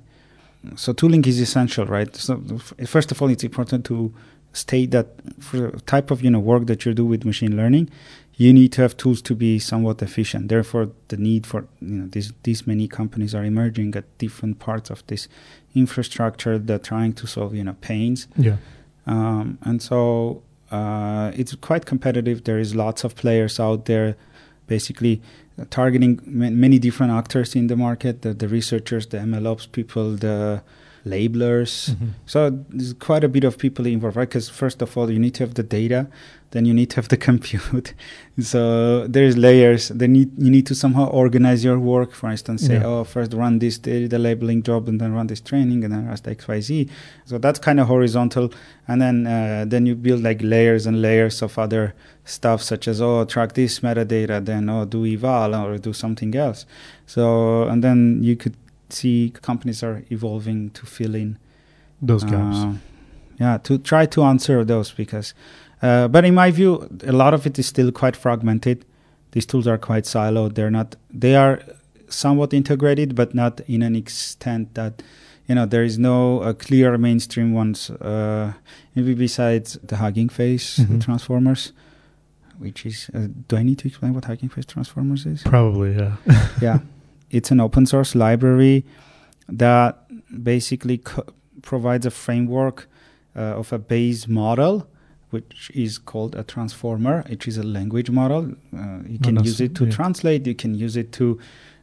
So 0.77 0.93
tooling 0.93 1.25
is 1.25 1.41
essential, 1.41 1.87
right? 1.87 2.15
So 2.15 2.41
first 2.87 3.11
of 3.11 3.21
all, 3.21 3.29
it's 3.31 3.43
important 3.43 3.85
to 3.87 4.13
state 4.53 4.91
that 4.93 5.07
for 5.41 5.57
the 5.57 5.81
type 5.81 6.13
of 6.13 6.23
you 6.23 6.31
know 6.31 6.39
work 6.39 6.67
that 6.67 6.85
you 6.85 6.95
do 6.95 7.05
with 7.05 7.25
machine 7.25 7.57
learning, 7.57 7.89
you 8.37 8.53
need 8.53 8.73
to 8.73 8.83
have 8.83 8.97
tools 8.97 9.21
to 9.23 9.35
be 9.35 9.59
somewhat 9.59 10.01
efficient. 10.03 10.49
Therefore, 10.49 10.91
the 11.09 11.17
need 11.17 11.47
for 11.47 11.67
you 11.81 11.97
know 11.99 12.07
these 12.07 12.33
these 12.43 12.67
many 12.67 12.89
companies 12.89 13.35
are 13.35 13.45
emerging 13.45 13.95
at 13.95 14.05
different 14.19 14.59
parts 14.59 14.91
of 14.91 15.07
this 15.07 15.29
infrastructure 15.75 16.59
that 16.59 16.83
trying 16.83 17.13
to 17.15 17.27
solve 17.27 17.55
you 17.55 17.65
know 17.65 17.77
pains. 17.81 18.29
Yeah. 18.37 18.57
Um, 19.07 19.59
and 19.63 19.83
so 19.83 20.43
uh, 20.71 21.33
it's 21.35 21.55
quite 21.57 21.85
competitive. 21.85 22.45
There 22.45 22.59
is 22.59 22.75
lots 22.75 23.05
of 23.05 23.15
players 23.15 23.61
out 23.61 23.85
there, 23.85 24.17
basically 24.67 25.21
uh, 25.59 25.65
targeting 25.69 26.21
ma- 26.25 26.51
many 26.51 26.79
different 26.79 27.13
actors 27.13 27.55
in 27.55 27.67
the 27.67 27.77
market: 27.77 28.23
the, 28.23 28.33
the 28.33 28.49
researchers, 28.49 29.07
the 29.07 29.19
MLOps 29.19 29.71
people, 29.71 30.17
the 30.17 30.63
labelers. 31.07 31.91
Mhm. 31.91 32.09
So 32.27 32.51
there's 32.71 32.93
quite 32.95 33.25
a 33.25 33.29
bit 33.29 33.45
of 33.45 33.59
people 33.59 33.87
involved, 33.87 34.17
right? 34.17 34.29
Because 34.29 34.49
first 34.49 34.83
of 34.83 34.97
all, 34.97 35.11
you 35.11 35.19
need 35.19 35.35
to 35.35 35.43
have 35.45 35.55
the 35.55 35.63
data, 35.63 36.07
then 36.53 36.65
you 36.67 36.73
need 36.75 36.91
to 36.91 36.97
have 36.97 37.09
the 37.09 37.17
compute. 37.31 37.95
so 38.41 39.07
there's 39.07 39.37
layers. 39.37 39.89
Then 39.89 40.15
you, 40.15 40.31
you 40.39 40.51
need 40.51 40.67
to 40.67 40.75
somehow 40.75 41.07
organize 41.09 41.65
your 41.65 41.79
work. 41.79 42.13
For 42.13 42.31
instance, 42.31 42.67
say, 42.67 42.75
Yeah. 42.75 42.87
oh, 42.87 43.05
first 43.05 43.33
run 43.35 43.59
this 43.59 43.79
data 43.79 44.19
labeling 44.19 44.63
job, 44.63 44.89
and 44.89 45.01
then 45.01 45.13
run 45.13 45.27
this 45.27 45.41
training, 45.41 45.85
and 45.85 45.93
then 45.93 46.07
run 46.07 46.17
X, 46.25 46.49
Y, 46.49 46.61
Z. 46.61 46.89
So 47.25 47.39
that's 47.39 47.59
kind 47.59 47.81
of 47.81 47.87
horizontal, 47.89 48.53
and 48.89 49.01
then 49.01 49.27
uh, 49.27 49.65
then 49.67 49.87
you 49.87 49.95
build 49.95 50.23
like 50.23 50.41
layers 50.43 50.87
and 50.87 51.03
layers 51.03 51.43
of 51.43 51.59
other 51.59 51.95
stuff, 52.25 52.63
such 52.63 52.87
as 52.87 53.01
oh, 53.01 53.25
track 53.25 53.55
this 53.55 53.81
metadata, 53.81 54.45
then 54.45 54.69
oh, 54.69 54.85
do 54.85 55.05
eval 55.07 55.55
or 55.55 55.79
do 55.79 55.93
something 55.93 56.35
else. 56.37 56.65
So 57.07 57.65
and 57.65 57.83
then 57.83 58.21
you 58.23 58.37
could 58.37 58.55
see 58.93 59.33
companies 59.43 59.83
are 59.83 60.03
evolving 60.11 60.71
to 60.71 60.87
fill 60.87 61.15
in 61.15 61.39
Those 62.01 62.25
gaps. 62.25 62.57
uh, 62.59 62.75
yeah, 63.41 63.59
to 63.59 63.79
try 63.79 64.07
to 64.07 64.23
answer 64.25 64.65
those 64.65 64.91
because, 64.93 65.35
uh, 65.83 66.09
but 66.09 66.25
in 66.25 66.35
my 66.35 66.51
view, 66.51 66.89
a 67.05 67.13
lot 67.13 67.35
of 67.35 67.47
it 67.47 67.59
is 67.59 67.67
still 67.67 67.91
quite 67.93 68.17
fragmented. 68.17 68.85
These 69.33 69.47
tools 69.47 69.67
are 69.67 69.79
quite 69.79 70.05
siloed. 70.05 70.55
They're 70.55 70.71
not. 70.71 70.97
They 71.11 71.35
are 71.37 71.61
somewhat 72.09 72.53
integrated, 72.53 73.15
but 73.15 73.35
not 73.35 73.61
in 73.67 73.83
an 73.83 73.97
extent 73.97 74.75
that 74.75 75.03
you 75.49 75.55
know 75.55 75.67
there 75.67 75.83
is 75.85 75.99
no 75.99 76.41
uh, 76.41 76.53
clear 76.53 76.99
mainstream 76.99 77.53
ones. 77.55 77.91
Uh, 77.91 78.53
maybe 78.95 79.15
besides 79.15 79.79
the 79.83 79.97
Hugging 79.97 80.29
Face 80.29 80.79
Mhm. 80.79 81.01
transformers, 81.03 81.73
which 82.59 82.85
is. 82.87 83.11
Uh, 83.15 83.29
do 83.49 83.57
I 83.57 83.63
need 83.63 83.79
to 83.79 83.89
explain 83.89 84.13
what 84.15 84.25
Hugging 84.27 84.51
Face 84.51 84.67
transformers 84.67 85.25
is? 85.27 85.43
Probably, 85.43 85.97
yeah. 85.97 86.17
yeah, 86.61 86.79
it's 87.33 87.51
an 87.51 87.61
open 87.61 87.87
source 87.87 88.15
library 88.15 88.85
that 89.49 89.99
basically 90.43 90.99
co- 90.99 91.27
provides 91.63 92.07
a 92.07 92.11
framework 92.11 92.89
uh, 93.35 93.41
of 93.41 93.73
a 93.73 93.79
base 93.79 94.29
model, 94.29 94.87
which 95.31 95.71
is 95.75 95.99
called 95.99 96.35
a 96.37 96.45
transformer, 96.45 97.25
which 97.29 97.49
is 97.49 97.57
a 97.57 97.63
language 97.63 98.11
model. 98.11 98.53
Uh, 98.77 98.99
you 99.07 99.19
can 99.19 99.43
use 99.43 99.61
it 99.61 99.75
to 99.75 99.87
yeah. 99.87 99.91
translate. 99.91 100.47
You 100.47 100.55
can 100.55 100.75
use 100.75 100.97
it 100.97 101.11
to 101.13 101.41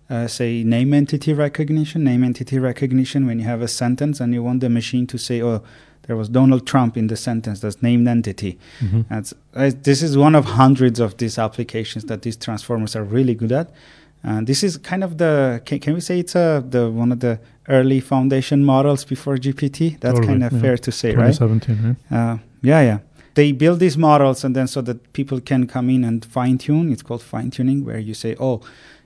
uh, 0.09 0.27
say 0.27 0.63
name 0.63 0.93
entity 0.93 1.33
recognition. 1.33 2.03
Name 2.03 2.23
entity 2.23 2.59
recognition 2.59 3.25
when 3.25 3.39
you 3.39 3.45
have 3.45 3.61
a 3.61 3.67
sentence 3.67 4.19
and 4.19 4.33
you 4.33 4.43
want 4.43 4.61
the 4.61 4.69
machine 4.69 5.07
to 5.07 5.17
say, 5.17 5.41
"Oh, 5.41 5.63
there 6.03 6.15
was 6.15 6.29
Donald 6.29 6.67
Trump 6.67 6.95
in 6.97 7.07
the 7.07 7.17
sentence." 7.17 7.59
That's 7.59 7.81
named 7.81 8.07
entity. 8.07 8.59
Mhm. 8.79 9.05
That's, 9.09 9.33
uh, 9.55 9.71
this 9.81 10.01
is 10.03 10.15
one 10.15 10.35
of 10.35 10.45
hundreds 10.45 10.99
of 10.99 11.17
these 11.17 11.39
applications 11.39 12.05
that 12.05 12.21
these 12.21 12.37
transformers 12.37 12.95
are 12.95 13.03
really 13.03 13.33
good 13.35 13.51
at. 13.51 13.71
And 14.23 14.47
this 14.47 14.63
is 14.63 14.77
kind 14.77 15.03
of 15.03 15.17
the 15.17 15.61
can, 15.65 15.79
can 15.79 15.93
we 15.93 16.01
say 16.01 16.19
it's 16.19 16.35
uh, 16.35 16.61
the 16.67 16.89
one 16.89 17.11
of 17.11 17.19
the 17.19 17.39
early 17.67 17.99
foundation 17.99 18.65
models 18.65 19.05
before 19.05 19.37
GPT? 19.37 19.99
That's 19.99 20.15
Totally, 20.15 20.27
kind 20.27 20.43
of 20.43 20.53
yeah. 20.53 20.59
fair 20.61 20.77
to 20.77 20.91
say, 20.91 21.15
right? 21.15 21.33
2017, 21.33 21.97
right? 22.09 22.17
Uh, 22.17 22.37
yeah, 22.61 22.81
yeah. 22.81 22.99
They 23.35 23.53
build 23.53 23.79
these 23.79 23.97
models 23.97 24.43
and 24.43 24.55
then 24.55 24.67
so 24.67 24.81
that 24.81 25.13
people 25.13 25.39
can 25.39 25.67
come 25.67 25.89
in 25.89 26.03
and 26.03 26.25
fine 26.25 26.57
tune. 26.57 26.91
It's 26.91 27.01
called 27.01 27.21
fine 27.21 27.51
tuning, 27.51 27.85
where 27.85 27.99
you 27.99 28.13
say, 28.13 28.35
oh, 28.39 28.61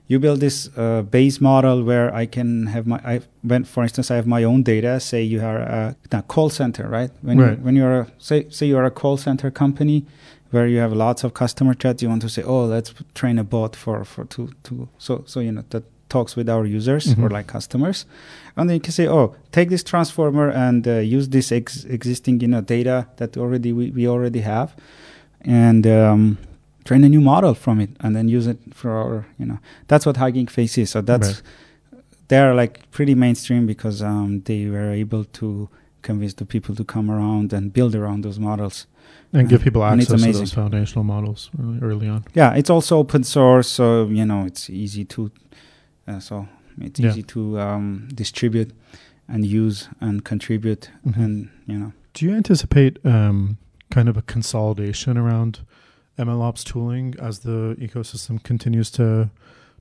you 0.06 0.18
build 0.18 0.40
this 0.40 0.68
uh, 0.76 1.02
base 1.02 1.40
model 1.40 1.82
where 1.82 2.14
I 2.14 2.26
can 2.26 2.66
have 2.66 2.86
my, 2.86 3.00
I, 3.04 3.20
when, 3.42 3.64
for 3.64 3.82
instance, 3.82 4.10
I 4.10 4.16
have 4.16 4.26
my 4.26 4.44
own 4.44 4.62
data. 4.62 5.00
Say 5.00 5.22
you 5.22 5.40
are 5.42 5.58
a, 5.58 5.96
a 6.12 6.22
call 6.22 6.50
center, 6.50 6.86
right? 6.88 7.10
When 7.22 7.38
Right. 7.38 7.58
You, 7.58 7.64
when 7.64 7.74
you're 7.76 8.00
a, 8.00 8.06
say 8.18 8.46
say 8.50 8.66
you're 8.66 8.84
a 8.84 8.90
call 8.90 9.16
center 9.16 9.50
company 9.50 10.04
where 10.50 10.66
you 10.68 10.78
have 10.78 10.92
lots 10.92 11.24
of 11.24 11.32
customer 11.32 11.74
chats, 11.74 12.02
you 12.02 12.08
want 12.10 12.22
to 12.22 12.28
say, 12.28 12.42
oh, 12.42 12.64
let's 12.66 12.92
train 13.14 13.38
a 13.38 13.44
bot 13.44 13.74
for 13.76 14.04
for 14.04 14.24
to 14.26 14.50
to 14.64 14.88
so 14.98 15.22
so 15.26 15.40
you 15.40 15.50
know 15.52 15.64
that 15.70 15.84
talks 16.10 16.36
with 16.36 16.48
our 16.48 16.66
users 16.66 17.06
or 17.12 17.28
Mhm. 17.28 17.32
like 17.32 17.46
customers, 17.46 18.06
and 18.56 18.68
then 18.68 18.74
you 18.76 18.80
can 18.80 18.92
say, 18.92 19.08
oh, 19.08 19.34
take 19.52 19.68
this 19.70 19.82
transformer 19.82 20.48
and 20.50 20.86
uh, 20.86 20.98
use 21.16 21.28
this 21.30 21.50
ex- 21.50 21.84
existing 21.86 22.40
you 22.42 22.48
know 22.48 22.60
data 22.60 23.06
that 23.16 23.36
already 23.36 23.72
we, 23.72 23.90
we 23.90 24.06
already 24.06 24.40
have, 24.42 24.68
and 25.40 25.86
um, 25.86 26.36
train 26.84 27.04
a 27.04 27.08
new 27.08 27.20
model 27.20 27.54
from 27.54 27.80
it, 27.80 27.90
and 28.00 28.14
then 28.14 28.28
use 28.28 28.46
it 28.46 28.58
for 28.74 28.90
our 28.90 29.26
you 29.38 29.46
know 29.46 29.58
that's 29.88 30.06
what 30.06 30.16
Hugging 30.16 30.46
Face 30.48 30.76
is. 30.78 30.90
So 30.90 31.00
that's 31.02 31.28
Right. 31.28 31.42
they're 32.28 32.54
like 32.54 32.90
pretty 32.90 33.14
mainstream 33.14 33.66
because 33.66 34.02
um, 34.02 34.42
they 34.44 34.66
were 34.66 34.90
able 34.90 35.24
to 35.24 35.68
convince 36.02 36.34
the 36.34 36.44
people 36.46 36.74
to 36.74 36.84
come 36.84 37.10
around 37.10 37.52
and 37.52 37.72
build 37.72 37.94
around 37.94 38.22
those 38.24 38.38
models. 38.38 38.86
And 39.32 39.48
give 39.48 39.62
people 39.62 39.82
access 39.84 40.22
to 40.22 40.32
those 40.32 40.52
foundational 40.52 41.04
models 41.04 41.50
really 41.58 41.80
early 41.80 42.08
on. 42.08 42.24
Yeah, 42.34 42.54
it's 42.54 42.70
also 42.70 42.98
open 42.98 43.24
source, 43.24 43.68
so 43.68 44.06
you 44.06 44.24
know 44.24 44.44
it's 44.46 44.70
easy 44.70 45.04
to, 45.06 45.30
uh, 46.06 46.20
so 46.20 46.46
it's 46.80 47.00
Yeah. 47.00 47.10
easy 47.10 47.22
to 47.24 47.58
um, 47.58 48.08
distribute 48.14 48.70
and 49.28 49.44
use 49.44 49.88
and 50.00 50.22
contribute, 50.24 50.90
Mhm. 51.06 51.16
and 51.24 51.48
you 51.66 51.78
know. 51.78 51.92
Do 52.12 52.24
you 52.26 52.34
anticipate 52.36 52.98
um, 53.04 53.56
kind 53.90 54.08
of 54.08 54.16
a 54.16 54.22
consolidation 54.22 55.16
around 55.18 55.60
MLOps 56.18 56.64
tooling 56.64 57.14
as 57.20 57.40
the 57.40 57.76
ecosystem 57.80 58.42
continues 58.42 58.90
to 58.92 59.30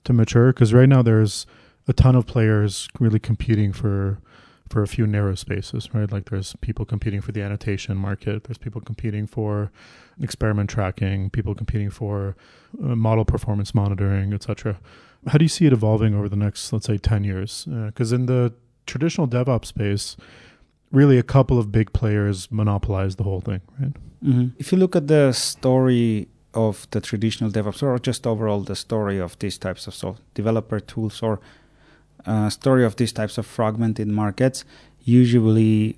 to 0.03 0.13
mature? 0.13 0.51
Because 0.53 0.73
right 0.73 0.89
now 0.89 1.01
there's 1.01 1.45
a 1.87 1.93
ton 1.93 2.15
of 2.15 2.25
players 2.25 2.87
really 2.99 3.19
competing 3.19 3.73
for 3.73 4.19
for 4.69 4.81
a 4.81 4.87
few 4.87 5.05
narrow 5.05 5.35
spaces, 5.35 5.93
right? 5.93 6.11
Like 6.11 6.29
there's 6.29 6.55
people 6.61 6.83
competing 6.83 7.21
for 7.21 7.31
the 7.31 7.43
annotation 7.43 7.95
market, 7.95 8.45
there's 8.45 8.57
people 8.57 8.81
competing 8.81 9.27
for 9.27 9.71
experiment 10.19 10.69
tracking, 10.69 11.29
people 11.29 11.53
competing 11.53 11.91
for 11.91 12.35
uh, 12.83 12.95
model 12.95 13.23
performance 13.23 13.75
monitoring, 13.75 14.33
etc. 14.33 14.79
How 15.27 15.37
do 15.37 15.45
you 15.45 15.49
see 15.49 15.67
it 15.67 15.73
evolving 15.73 16.15
over 16.15 16.27
the 16.27 16.35
next, 16.35 16.73
let's 16.73 16.87
say, 16.87 16.97
ten 16.97 17.23
years? 17.23 17.67
Because 17.69 18.11
in 18.11 18.25
the 18.25 18.53
traditional 18.85 19.27
DevOps 19.27 19.65
space, 19.65 20.17
really 20.93 21.17
a 21.17 21.23
couple 21.23 21.59
of 21.59 21.71
big 21.71 21.91
players 21.91 22.49
monopolize 22.51 23.17
the 23.17 23.23
whole 23.23 23.41
thing, 23.41 23.61
right? 23.79 23.93
If 24.57 24.71
you 24.71 24.77
look 24.77 24.95
at 24.95 25.07
the 25.07 25.33
story 25.33 26.29
of 26.53 26.87
the 26.91 27.01
traditional 27.01 27.49
DevOps 27.51 27.83
or 27.83 27.99
just 27.99 28.25
overall 28.25 28.61
the 28.61 28.75
story 28.75 29.19
of 29.19 29.37
these 29.39 29.57
types 29.57 29.85
of 29.85 29.93
so 29.93 30.15
developer 30.33 30.79
tools 30.79 31.21
or 31.21 31.41
uh, 32.25 32.49
story 32.49 32.85
of 32.85 32.95
these 32.95 33.11
types 33.11 33.37
of 33.37 33.45
fragmented 33.45 34.07
markets, 34.07 34.63
usually 35.03 35.97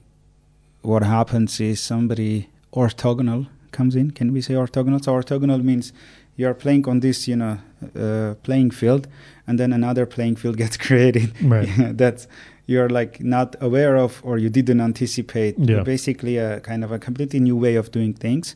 what 0.81 1.03
happens 1.03 1.59
is 1.59 1.79
somebody 1.79 2.49
orthogonal 2.73 3.47
comes 3.71 3.95
in. 3.95 4.09
Can 4.11 4.33
we 4.33 4.41
say 4.41 4.55
orthogonal? 4.55 5.03
So 5.03 5.13
orthogonal 5.13 5.63
means 5.63 5.93
you 6.35 6.47
are 6.47 6.53
playing 6.53 6.87
on 6.87 7.01
this, 7.01 7.27
you 7.27 7.35
know, 7.35 7.59
uh, 7.95 8.35
playing 8.43 8.71
field, 8.71 9.07
and 9.45 9.59
then 9.59 9.71
another 9.71 10.05
playing 10.05 10.37
field 10.37 10.57
gets 10.63 10.77
created. 10.77 11.31
Right. 11.43 11.69
That's 11.77 12.27
you're 12.67 12.89
like 12.89 13.19
not 13.23 13.55
aware 13.61 13.95
of 13.95 14.21
or 14.23 14.37
you 14.37 14.49
didn't 14.49 14.81
anticipate. 14.81 15.57
Yeah. 15.57 15.83
Basically, 15.83 16.37
a 16.37 16.59
kind 16.61 16.83
of 16.83 16.91
a 16.91 16.99
completely 16.99 17.39
new 17.39 17.55
way 17.55 17.75
of 17.75 17.91
doing 17.91 18.13
things 18.13 18.55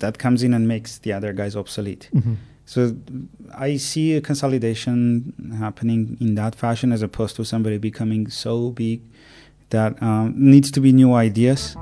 that 0.00 0.18
comes 0.18 0.42
in 0.42 0.52
and 0.54 0.66
makes 0.66 0.98
the 0.98 1.12
other 1.12 1.32
guys 1.32 1.54
obsolete. 1.56 2.08
Mhm. 2.12 2.36
So 2.66 2.96
I 3.54 3.76
see 3.76 4.14
a 4.16 4.20
consolidation 4.20 5.34
happening 5.58 6.16
in 6.20 6.34
that 6.34 6.54
fashion 6.54 6.92
as 6.92 7.02
opposed 7.02 7.36
to 7.36 7.44
somebody 7.44 7.78
becoming 7.78 8.28
so 8.30 8.70
big 8.70 9.02
that 9.70 10.02
um, 10.02 10.32
needs 10.36 10.70
to 10.70 10.80
be 10.80 10.92
new 10.92 11.12
ideas. 11.12 11.76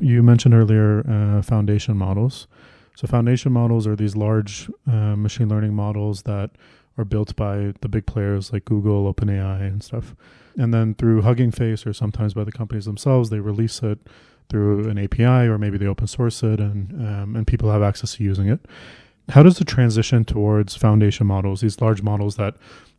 You 0.00 0.22
mentioned 0.22 0.54
earlier 0.54 1.04
uh, 1.08 1.42
foundation 1.42 1.96
models. 1.96 2.46
So, 2.94 3.06
foundation 3.06 3.52
models 3.52 3.86
are 3.86 3.94
these 3.94 4.16
large 4.16 4.68
uh, 4.90 5.14
machine 5.16 5.48
learning 5.48 5.74
models 5.74 6.22
that 6.22 6.50
are 6.98 7.04
built 7.04 7.34
by 7.36 7.72
the 7.80 7.88
big 7.88 8.04
players 8.04 8.52
like 8.52 8.64
Google, 8.64 9.12
OpenAI, 9.12 9.60
and 9.60 9.82
stuff. 9.82 10.14
And 10.56 10.74
then 10.74 10.94
through 10.94 11.22
Hugging 11.22 11.52
Face, 11.52 11.86
or 11.86 11.92
sometimes 11.92 12.34
by 12.34 12.44
the 12.44 12.52
companies 12.52 12.84
themselves, 12.84 13.30
they 13.30 13.38
release 13.38 13.82
it 13.82 13.98
through 14.48 14.88
an 14.88 14.98
API, 14.98 15.46
or 15.46 15.56
maybe 15.58 15.78
they 15.78 15.86
open 15.86 16.06
source 16.06 16.42
it, 16.42 16.58
and 16.58 16.92
um, 17.06 17.36
and 17.36 17.46
people 17.46 17.70
have 17.70 17.82
access 17.82 18.16
to 18.16 18.24
using 18.24 18.48
it. 18.48 18.60
How 19.30 19.42
does 19.42 19.58
the 19.58 19.64
transition 19.64 20.24
towards 20.24 20.74
foundation 20.74 21.26
models, 21.26 21.60
these 21.60 21.80
large 21.80 22.02
models 22.02 22.36
that 22.36 22.56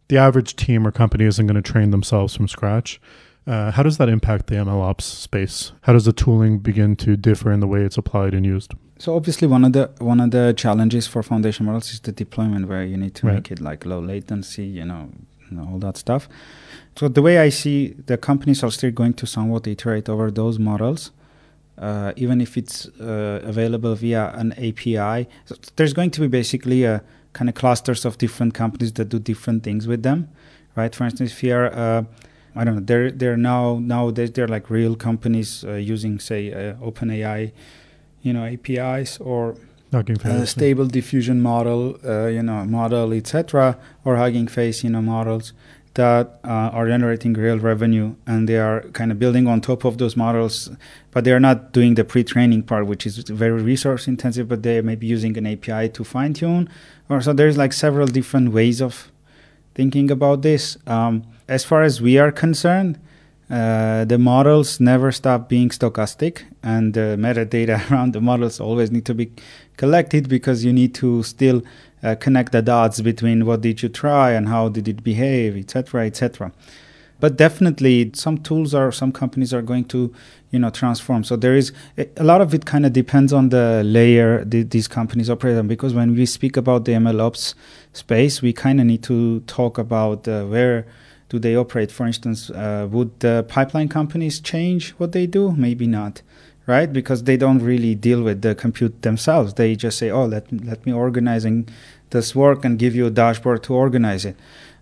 the 0.07 0.17
average 0.17 0.55
team 0.55 0.87
or 0.87 0.91
company 0.91 1.25
isn't 1.25 1.45
going 1.45 1.61
to 1.61 1.71
train 1.71 1.91
themselves 1.91 2.35
from 2.35 2.47
scratch, 2.47 3.01
uh, 3.47 3.71
how 3.71 3.83
does 3.83 3.97
that 3.97 4.09
impact 4.09 4.47
the 4.47 4.55
MLOps 4.55 5.01
space? 5.01 5.71
How 5.81 5.93
does 5.93 6.05
the 6.05 6.13
tooling 6.13 6.59
begin 6.59 6.95
to 6.97 7.17
differ 7.17 7.51
in 7.51 7.61
the 7.61 7.67
way 7.67 7.81
it's 7.81 7.97
applied 7.97 8.33
and 8.33 8.45
used? 8.45 8.73
So 8.99 9.15
obviously 9.15 9.47
one 9.47 9.63
of 9.65 9.71
the 9.73 9.89
one 9.99 10.19
of 10.19 10.31
the 10.31 10.53
challenges 10.53 11.07
for 11.07 11.23
foundation 11.23 11.65
models 11.65 11.91
is 11.93 11.99
the 12.01 12.11
deployment 12.11 12.67
where 12.67 12.83
you 12.83 12.97
need 12.97 13.15
to 13.15 13.27
Right. 13.27 13.35
make 13.35 13.51
it 13.51 13.61
like 13.61 13.85
low 13.85 13.99
latency, 14.01 14.65
you 14.65 14.83
know, 14.85 15.09
all 15.71 15.79
that 15.79 15.97
stuff. 15.97 16.27
So 16.97 17.07
the 17.07 17.21
way 17.21 17.37
I 17.47 17.49
see 17.49 17.95
the 18.07 18.17
companies 18.17 18.61
are 18.63 18.71
still 18.71 18.91
going 18.91 19.13
to 19.13 19.25
somewhat 19.25 19.65
iterate 19.67 20.09
over 20.09 20.29
those 20.31 20.59
models, 20.59 21.11
uh, 21.77 22.11
even 22.17 22.41
if 22.41 22.57
it's 22.57 22.87
uh, 22.99 23.39
available 23.51 23.95
via 23.95 24.33
an 24.35 24.51
API. 24.53 25.27
So 25.45 25.55
there's 25.77 25.93
going 25.93 26.11
to 26.11 26.21
be 26.21 26.27
basically 26.27 26.83
a 26.83 27.01
kind 27.31 27.47
of 27.49 27.55
clusters 27.55 28.05
of 28.05 28.17
different 28.17 28.53
companies 28.53 28.91
that 28.93 29.07
do 29.09 29.17
different 29.19 29.63
things 29.63 29.87
with 29.87 30.03
them, 30.03 30.27
right? 30.75 30.93
For 30.93 31.05
instance, 31.05 31.31
if 31.31 31.41
you're 31.43 31.67
uh, 31.73 32.03
I 32.55 32.63
don't 32.65 32.75
know. 32.75 32.81
They're 32.81 33.11
they're 33.11 33.37
now 33.37 33.79
nowadays 33.79 34.31
they're 34.31 34.47
like 34.47 34.69
real 34.69 34.95
companies 34.95 35.63
uh, 35.63 35.73
using 35.93 36.19
say 36.19 36.51
uh, 36.51 36.73
OpenAI, 36.83 37.51
you 38.21 38.33
know 38.33 38.45
APIs 38.45 39.17
or 39.19 39.55
Hugging 39.91 40.17
a 40.17 40.19
Face. 40.19 40.51
stable 40.51 40.85
diffusion 40.85 41.41
model, 41.41 41.97
uh, 42.05 42.27
you 42.27 42.43
know 42.43 42.65
model 42.65 43.13
etc. 43.13 43.77
or 44.05 44.17
Hugging 44.17 44.47
Face, 44.47 44.83
you 44.83 44.89
know 44.89 45.01
models 45.01 45.53
that 45.95 46.39
uh, 46.43 46.69
are 46.77 46.87
generating 46.87 47.33
real 47.33 47.57
revenue 47.57 48.15
and 48.27 48.47
they 48.47 48.57
are 48.57 48.81
kind 48.93 49.11
of 49.11 49.17
building 49.17 49.47
on 49.47 49.59
top 49.59 49.83
of 49.83 49.97
those 49.97 50.15
models, 50.15 50.69
but 51.11 51.23
they 51.23 51.31
are 51.31 51.39
not 51.39 51.73
doing 51.73 51.95
the 51.95 52.03
pre-training 52.03 52.63
part, 52.63 52.85
which 52.85 53.05
is 53.05 53.17
very 53.17 53.61
resource 53.61 54.07
intensive. 54.07 54.47
But 54.47 54.63
they 54.63 54.81
may 54.81 54.95
be 54.95 55.07
using 55.07 55.37
an 55.37 55.47
API 55.47 55.89
to 55.89 56.03
fine 56.03 56.33
tune, 56.33 56.69
or 57.09 57.21
so 57.21 57.33
there's 57.33 57.57
like 57.57 57.73
several 57.73 58.07
different 58.07 58.51
ways 58.51 58.81
of 58.81 59.11
thinking 59.73 60.11
about 60.11 60.41
this. 60.41 60.77
Um, 60.85 61.23
as 61.47 61.65
far 61.65 61.81
as 61.81 61.99
we 61.99 62.17
are 62.19 62.31
concerned, 62.31 62.99
uh, 63.49 64.05
the 64.05 64.17
models 64.19 64.79
never 64.79 65.11
stop 65.11 65.49
being 65.49 65.69
stochastic, 65.69 66.43
and 66.61 66.93
the 66.93 67.17
metadata 67.19 67.89
around 67.91 68.13
the 68.13 68.21
models 68.21 68.59
always 68.59 68.91
need 68.91 69.05
to 69.05 69.15
be 69.15 69.31
collected 69.77 70.29
because 70.29 70.63
you 70.63 70.71
need 70.71 70.93
to 70.93 71.23
still 71.23 71.63
uh, 72.03 72.15
connect 72.15 72.51
the 72.51 72.61
dots 72.61 73.01
between 73.01 73.45
what 73.45 73.61
did 73.61 73.81
you 73.81 73.89
try 73.89 74.31
and 74.31 74.47
how 74.47 74.69
did 74.69 74.87
it 74.87 75.03
behave, 75.03 75.57
etc., 75.57 76.05
etc. 76.05 76.51
But 77.19 77.37
definitely, 77.37 78.11
some 78.13 78.37
tools 78.37 78.73
are 78.73 78.91
some 78.91 79.11
companies 79.11 79.53
are 79.53 79.61
going 79.61 79.85
to, 79.85 80.13
you 80.51 80.59
know, 80.59 80.69
transform. 80.69 81.23
So 81.25 81.35
there 81.35 81.55
is 81.55 81.73
a 81.97 82.23
lot 82.23 82.39
of 82.39 82.53
it. 82.53 82.65
Kind 82.65 82.85
of 82.85 82.93
depends 82.93 83.33
on 83.33 83.49
the 83.49 83.81
layer 83.83 84.45
the, 84.45 84.63
these 84.63 84.87
companies 84.87 85.29
operate 85.29 85.57
on. 85.57 85.67
Because 85.67 85.93
when 85.93 86.15
we 86.15 86.25
speak 86.25 86.55
about 86.55 86.85
the 86.85 86.93
MLOps 86.93 87.55
space, 87.91 88.41
we 88.41 88.53
kind 88.53 88.79
of 88.79 88.85
need 88.85 89.03
to 89.03 89.41
talk 89.41 89.77
about 89.77 90.27
uh, 90.27 90.45
where 90.45 90.85
do 91.29 91.39
they 91.39 91.55
operate. 91.55 91.91
For 91.91 92.05
instance, 92.05 92.49
uh, 92.49 92.87
would 92.91 93.19
the 93.19 93.45
pipeline 93.47 93.87
companies 93.87 94.39
change 94.39 94.91
what 94.91 95.11
they 95.11 95.27
do? 95.27 95.51
Maybe 95.51 95.87
not, 95.87 96.21
right? 96.65 96.91
Because 96.91 97.23
they 97.23 97.37
don't 97.37 97.59
really 97.59 97.95
deal 97.95 98.21
with 98.21 98.41
the 98.41 98.55
compute 98.55 99.01
themselves. 99.03 99.53
They 99.53 99.75
just 99.75 99.97
say, 99.97 100.09
"Oh, 100.09 100.25
let 100.25 100.51
let 100.51 100.85
me 100.85 100.91
organizing 100.91 101.69
this 102.09 102.35
work 102.35 102.65
and 102.65 102.79
give 102.79 102.95
you 102.95 103.05
a 103.05 103.11
dashboard 103.11 103.63
to 103.63 103.73
organize 103.73 104.25
it." 104.25 104.35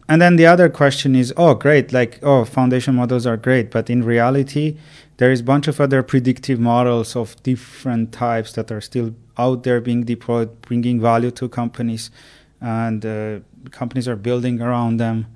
And 0.09 0.21
then 0.21 0.37
the 0.37 0.45
other 0.45 0.69
question 0.69 1.15
is, 1.15 1.33
oh, 1.35 1.53
great, 1.53 1.91
like, 1.91 2.19
oh, 2.23 2.45
foundation 2.45 2.95
models 2.95 3.25
are 3.25 3.35
great, 3.35 3.69
but 3.71 3.89
in 3.89 4.03
reality, 4.03 4.77
there 5.17 5.31
is 5.31 5.41
a 5.41 5.43
bunch 5.43 5.67
of 5.67 5.81
other 5.81 6.01
predictive 6.01 6.59
models 6.59 7.15
of 7.15 7.41
different 7.43 8.13
types 8.13 8.53
that 8.53 8.71
are 8.71 8.79
still 8.79 9.13
out 9.37 9.63
there 9.63 9.81
being 9.81 10.05
deployed, 10.05 10.61
bringing 10.61 11.01
value 11.01 11.31
to 11.31 11.49
companies, 11.49 12.09
and 12.61 13.05
uh, 13.05 13.39
companies 13.71 14.07
are 14.07 14.15
building 14.15 14.61
around 14.61 14.97
them, 14.97 15.27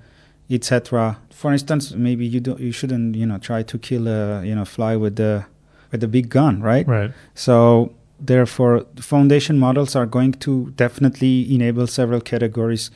etc. 0.51 1.17
For 1.31 1.51
instance, 1.51 1.91
maybe 1.93 2.25
you 2.25 2.39
don't, 2.39 2.59
you 2.59 2.71
shouldn't, 2.71 3.15
you 3.15 3.25
know, 3.25 3.37
try 3.37 3.63
to 3.63 3.77
kill 3.77 4.07
a, 4.07 4.43
you 4.45 4.55
know, 4.55 4.65
fly 4.65 4.95
with 4.95 5.15
the 5.15 5.45
with 5.91 6.03
a 6.03 6.07
big 6.07 6.29
gun, 6.29 6.61
right? 6.61 6.87
Right. 6.87 7.11
So 7.35 7.93
therefore, 8.19 8.85
foundation 8.97 9.57
models 9.59 9.95
are 9.95 10.05
going 10.05 10.33
to 10.33 10.71
definitely 10.77 11.53
enable 11.53 11.87
several 11.87 12.21
categories 12.21 12.91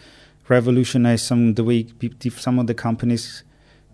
revolutionize 0.47 1.23
some 1.23 1.55
the 1.55 1.63
way 1.63 1.87
some 2.29 2.59
of 2.59 2.67
the 2.67 2.73
companies 2.75 3.43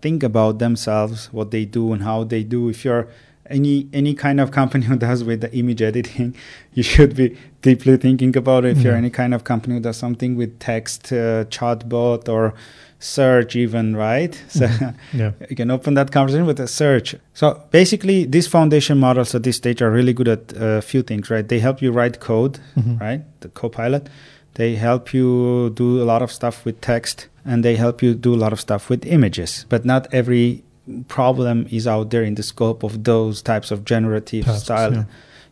think 0.02 0.22
about 0.22 0.58
themselves, 0.58 1.32
what 1.32 1.50
they 1.50 1.64
do, 1.64 1.92
and 1.92 2.02
how 2.02 2.24
they 2.24 2.42
do. 2.42 2.68
If 2.68 2.84
you're 2.84 3.08
any 3.46 3.88
any 3.92 4.14
kind 4.14 4.40
of 4.40 4.50
company 4.50 4.84
who 4.90 4.96
does 4.96 5.24
with 5.24 5.40
the 5.40 5.52
image 5.56 5.82
editing, 5.82 6.34
you 6.74 6.82
should 6.82 7.16
be 7.16 7.36
deeply 7.62 7.96
thinking 7.96 8.36
about 8.36 8.64
it. 8.64 8.76
If 8.76 8.84
you're 8.84 8.94
Mhm. 8.94 8.98
any 8.98 9.10
kind 9.10 9.34
of 9.34 9.44
company 9.44 9.74
who 9.76 9.80
does 9.80 9.96
something 9.96 10.36
with 10.36 10.58
text, 10.58 11.12
uh, 11.12 11.44
chatbot, 11.46 12.28
or 12.28 12.54
search, 13.02 13.56
even 13.56 13.96
right, 13.96 14.34
so 14.48 14.66
Mhm. 14.66 14.94
Yeah. 15.12 15.32
you 15.50 15.56
can 15.56 15.70
open 15.70 15.94
that 15.94 16.10
conversation 16.12 16.46
with 16.46 16.60
a 16.60 16.66
search. 16.68 17.16
So 17.34 17.60
basically, 17.70 18.24
these 18.26 18.46
foundation 18.48 18.98
models 18.98 19.34
at 19.34 19.42
this 19.42 19.56
stage 19.56 19.82
are 19.82 19.90
really 19.90 20.12
good 20.12 20.28
at 20.28 20.52
a 20.56 20.80
few 20.80 21.02
things, 21.02 21.30
right? 21.30 21.46
They 21.48 21.58
help 21.60 21.82
you 21.82 21.90
write 21.92 22.20
code, 22.20 22.58
Mhm. 22.76 23.00
right? 23.00 23.20
The 23.40 23.48
Copilot. 23.48 24.08
They 24.54 24.76
help 24.76 25.12
you 25.14 25.70
do 25.74 26.02
a 26.02 26.04
lot 26.04 26.22
of 26.22 26.30
stuff 26.30 26.64
with 26.64 26.80
text, 26.80 27.28
and 27.44 27.64
they 27.64 27.76
help 27.76 28.02
you 28.02 28.14
do 28.14 28.34
a 28.34 28.40
lot 28.44 28.52
of 28.52 28.60
stuff 28.60 28.88
with 28.90 29.04
images. 29.06 29.66
But 29.68 29.84
not 29.84 30.06
every 30.12 30.62
problem 31.08 31.66
is 31.70 31.86
out 31.86 32.10
there 32.10 32.22
in 32.26 32.34
the 32.34 32.42
scope 32.42 32.82
of 32.84 33.04
those 33.04 33.42
types 33.42 33.70
of 33.70 33.84
generative 33.84 34.44
Tasks, 34.44 34.64
style, 34.64 34.92
yeah. 34.92 35.04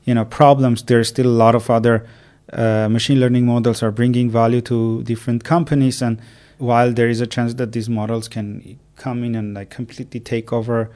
you 0.04 0.14
know, 0.14 0.24
problems. 0.24 0.82
There's 0.82 1.08
still 1.08 1.26
a 1.26 1.38
lot 1.44 1.54
of 1.54 1.70
other 1.70 2.04
uh, 2.52 2.88
machine 2.90 3.20
learning 3.20 3.46
models 3.46 3.82
are 3.82 3.92
bringing 3.92 4.28
value 4.30 4.60
to 4.62 5.02
different 5.04 5.44
companies, 5.44 6.02
and 6.02 6.18
while 6.60 6.92
there 6.92 7.08
is 7.08 7.20
a 7.20 7.26
chance 7.26 7.54
that 7.54 7.72
these 7.72 7.88
models 7.88 8.28
can 8.28 8.78
come 8.96 9.24
in 9.24 9.34
and 9.34 9.54
like 9.54 9.70
completely 9.70 10.20
take 10.20 10.52
over 10.52 10.90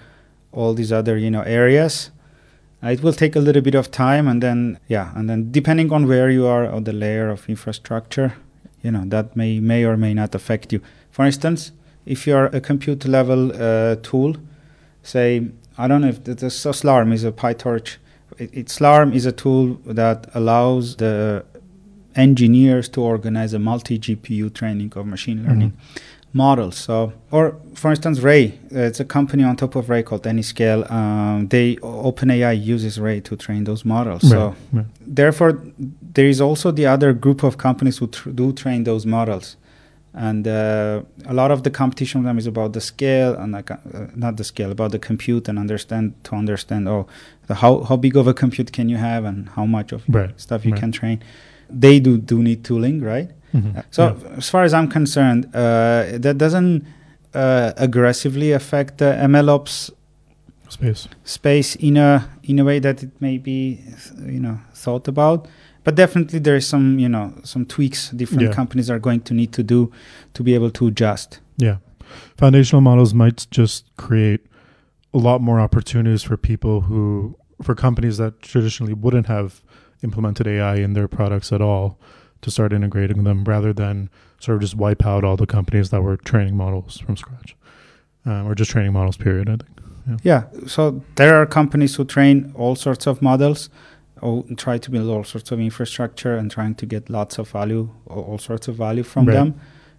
all 0.52 0.74
these 0.74 0.92
other 0.92 1.16
you 1.16 1.30
know 1.30 1.42
areas 1.42 2.10
uh, 2.82 2.88
it 2.88 3.02
will 3.02 3.14
take 3.14 3.34
a 3.34 3.40
little 3.40 3.62
bit 3.62 3.74
of 3.74 3.90
time 3.90 4.28
and 4.28 4.42
then 4.42 4.78
yeah 4.88 5.10
and 5.16 5.28
then 5.28 5.50
depending 5.50 5.90
on 5.90 6.06
where 6.06 6.30
you 6.30 6.46
are 6.46 6.66
on 6.70 6.84
the 6.84 6.92
layer 6.92 7.30
of 7.30 7.48
infrastructure 7.48 8.34
you 8.82 8.90
know 8.90 9.04
that 9.06 9.34
may 9.34 9.58
may 9.58 9.84
or 9.84 9.96
may 9.96 10.12
not 10.12 10.34
affect 10.34 10.72
you. 10.72 10.80
For 11.10 11.24
instance 11.24 11.72
if 12.04 12.26
you're 12.26 12.46
a 12.46 12.60
compute 12.60 13.06
level 13.06 13.50
uh, 13.52 13.96
tool 14.02 14.36
say 15.02 15.48
i 15.78 15.88
don't 15.88 16.02
know 16.02 16.08
if 16.08 16.22
the, 16.24 16.34
the 16.34 16.50
so 16.50 16.70
Slurm 16.70 17.12
is 17.12 17.24
a 17.24 17.32
pytorch. 17.32 17.96
It, 18.38 18.50
it, 18.52 18.66
Slurm 18.66 19.14
is 19.14 19.26
a 19.26 19.32
tool 19.32 19.78
that 19.86 20.28
allows 20.34 20.96
the 20.96 21.44
engineers 22.16 22.88
to 22.90 23.00
organize 23.00 23.52
a 23.54 23.58
multi 23.58 23.98
gpu 23.98 24.52
training 24.52 24.92
of 24.96 25.06
machine 25.06 25.42
learning 25.46 25.72
Mhm. 25.72 26.00
models. 26.32 26.76
So, 26.76 27.12
or 27.30 27.54
for 27.74 27.90
instance, 27.90 28.20
Ray, 28.20 28.44
uh, 28.74 28.80
it's 28.88 29.00
a 29.00 29.04
company 29.04 29.44
on 29.44 29.54
top 29.56 29.76
of 29.76 29.88
Ray 29.88 30.02
called 30.02 30.22
Anyscale. 30.24 30.82
Um, 30.90 31.46
they 31.48 31.76
OpenAI 31.76 32.52
uses 32.74 32.98
Ray 32.98 33.20
to 33.20 33.36
train 33.36 33.64
those 33.64 33.84
models. 33.84 34.28
So, 34.28 34.38
Right, 34.38 34.56
right. 34.72 34.86
therefore, 35.00 35.58
there 36.14 36.26
is 36.28 36.40
also 36.40 36.70
the 36.72 36.86
other 36.86 37.12
group 37.12 37.42
of 37.44 37.56
companies 37.56 37.98
who 37.98 38.06
tr- 38.08 38.30
do 38.30 38.52
train 38.52 38.84
those 38.84 39.06
models. 39.06 39.56
and 40.16 40.46
uh, 40.46 41.02
a 41.26 41.34
lot 41.34 41.50
of 41.50 41.64
the 41.64 41.70
competition 41.70 42.20
with 42.20 42.26
them 42.28 42.38
is 42.38 42.46
about 42.46 42.72
the 42.72 42.80
scale 42.80 43.34
and 43.34 43.50
like 43.52 43.68
uh, 43.72 43.78
not 44.14 44.36
the 44.36 44.44
scale 44.44 44.70
about 44.70 44.92
the 44.92 44.98
compute 45.10 45.48
and 45.48 45.58
understand 45.58 46.12
to 46.22 46.36
understand 46.36 46.86
oh 46.88 47.04
the, 47.48 47.54
how 47.62 47.72
how 47.88 47.96
big 47.96 48.16
of 48.16 48.28
a 48.28 48.32
compute 48.44 48.70
can 48.76 48.88
you 48.88 48.96
have 48.96 49.24
and 49.24 49.48
how 49.56 49.66
much 49.66 49.90
of 49.96 50.00
Right. 50.08 50.30
stuff 50.40 50.64
you 50.64 50.70
Right. 50.70 50.80
can 50.82 50.92
train 50.92 51.18
they 51.70 52.00
do 52.00 52.18
do 52.18 52.42
need 52.42 52.64
tooling 52.64 53.00
right 53.02 53.30
Mhm. 53.54 53.84
so 53.90 54.02
Yeah. 54.02 54.36
as 54.38 54.48
far 54.50 54.64
as 54.64 54.72
i'm 54.74 54.88
concerned 54.88 55.46
uh, 55.54 56.18
that 56.18 56.36
doesn't 56.38 56.84
uh, 57.34 57.72
aggressively 57.76 58.52
affect 58.52 58.98
the 58.98 59.14
mlops 59.28 59.90
space. 60.68 61.08
space 61.24 61.76
in 61.76 61.96
a 61.96 62.24
in 62.42 62.58
a 62.58 62.64
way 62.64 62.78
that 62.80 63.02
it 63.02 63.10
may 63.20 63.38
be 63.38 63.80
you 64.26 64.40
know 64.40 64.58
thought 64.74 65.08
about 65.08 65.46
but 65.84 65.94
definitely 65.94 66.38
there 66.40 66.56
is 66.56 66.66
some 66.66 66.98
you 66.98 67.08
know 67.08 67.32
some 67.44 67.64
tweaks 67.64 68.10
different 68.10 68.42
Yeah. 68.42 68.52
companies 68.54 68.90
are 68.90 68.98
going 68.98 69.20
to 69.22 69.34
need 69.34 69.52
to 69.52 69.62
do 69.62 69.90
to 70.34 70.42
be 70.42 70.54
able 70.54 70.70
to 70.70 70.86
adjust 70.86 71.40
Yeah. 71.56 71.76
Foundational 72.36 72.80
models 72.80 73.14
might 73.14 73.46
just 73.50 73.84
create 73.96 74.40
a 75.12 75.18
lot 75.18 75.40
more 75.40 75.60
opportunities 75.60 76.22
for 76.24 76.36
people 76.36 76.80
who, 76.82 77.36
for 77.62 77.74
companies 77.74 78.16
that 78.18 78.32
traditionally 78.42 78.92
wouldn't 78.94 79.26
have 79.26 79.62
implemented 80.04 80.46
AI 80.46 80.76
in 80.76 80.92
their 80.92 81.08
products 81.08 81.52
at 81.52 81.60
all 81.60 81.98
to 82.42 82.50
start 82.50 82.72
integrating 82.72 83.24
them 83.24 83.44
rather 83.44 83.72
than 83.72 84.08
sort 84.38 84.56
of 84.56 84.60
just 84.60 84.76
wipe 84.76 85.04
out 85.06 85.24
all 85.24 85.36
the 85.36 85.46
companies 85.46 85.88
that 85.90 86.02
were 86.02 86.16
training 86.16 86.56
models 86.56 86.98
from 86.98 87.16
scratch 87.16 87.56
um, 88.26 88.46
or 88.46 88.54
just 88.54 88.70
training 88.70 88.92
models, 88.92 89.16
period. 89.16 89.48
I 89.48 89.56
think. 89.56 90.20
yeah 90.22 90.42
so 90.66 91.02
there 91.16 91.34
are 91.40 91.46
companies 91.46 91.96
who 91.96 92.04
train 92.04 92.52
all 92.54 92.76
sorts 92.76 93.06
of 93.06 93.22
models 93.22 93.70
or 94.20 94.44
try 94.64 94.76
to 94.78 94.90
build 94.90 95.08
all 95.14 95.24
sorts 95.24 95.50
of 95.52 95.58
infrastructure 95.60 96.36
and 96.36 96.50
trying 96.50 96.74
to 96.80 96.86
get 96.86 97.08
lots 97.18 97.38
of 97.38 97.46
value 97.58 97.88
all 98.12 98.22
all 98.28 98.38
sorts 98.38 98.68
of 98.68 98.74
value 98.76 99.02
from 99.12 99.24
Right. 99.26 99.34
them 99.38 99.48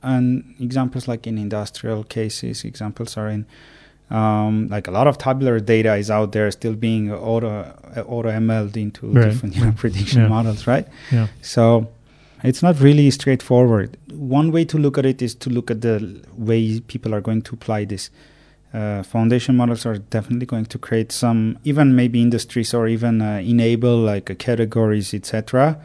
and 0.03 0.25
examples 0.67 1.07
like 1.11 1.23
in 1.29 1.37
industrial 1.47 2.03
cases 2.17 2.63
examples 2.63 3.17
are 3.17 3.29
in 3.35 3.45
um, 4.11 4.67
like 4.69 4.87
a 4.87 4.91
lot 4.91 5.07
of 5.07 5.17
tabular 5.17 5.59
data 5.59 5.95
is 5.95 6.11
out 6.11 6.31
there 6.31 6.49
still 6.51 6.73
being 6.73 7.11
auto 7.11 7.49
uh, 7.95 8.01
auto 8.01 8.29
ML'd 8.29 8.77
into 8.77 9.07
Right. 9.07 9.29
different 9.31 9.55
you 9.55 9.65
know, 9.65 9.71
prediction 9.77 10.21
Yeah. 10.21 10.27
models 10.27 10.67
right 10.67 10.87
Yeah. 11.11 11.27
so 11.41 11.87
it's 12.43 12.61
not 12.61 12.79
really 12.79 13.09
straightforward. 13.09 13.97
One 14.13 14.51
way 14.51 14.65
to 14.65 14.77
look 14.77 14.99
at 14.99 15.05
it 15.05 15.21
is 15.23 15.33
to 15.35 15.49
look 15.49 15.71
at 15.71 15.81
the 15.81 16.21
way 16.37 16.79
people 16.81 17.15
are 17.15 17.21
going 17.21 17.41
to 17.43 17.55
apply 17.55 17.85
this. 17.85 18.11
Uh, 18.71 19.01
foundation 19.01 19.55
models 19.57 19.83
are 19.85 19.97
definitely 19.97 20.45
going 20.45 20.65
to 20.65 20.77
create 20.77 21.11
some, 21.11 21.57
even 21.63 21.95
maybe 21.95 22.21
industries 22.21 22.71
or 22.73 22.87
even 22.87 23.19
uh, 23.21 23.41
enable 23.43 23.97
like 23.97 24.29
uh, 24.29 24.35
categories, 24.35 25.11
etc. 25.13 25.79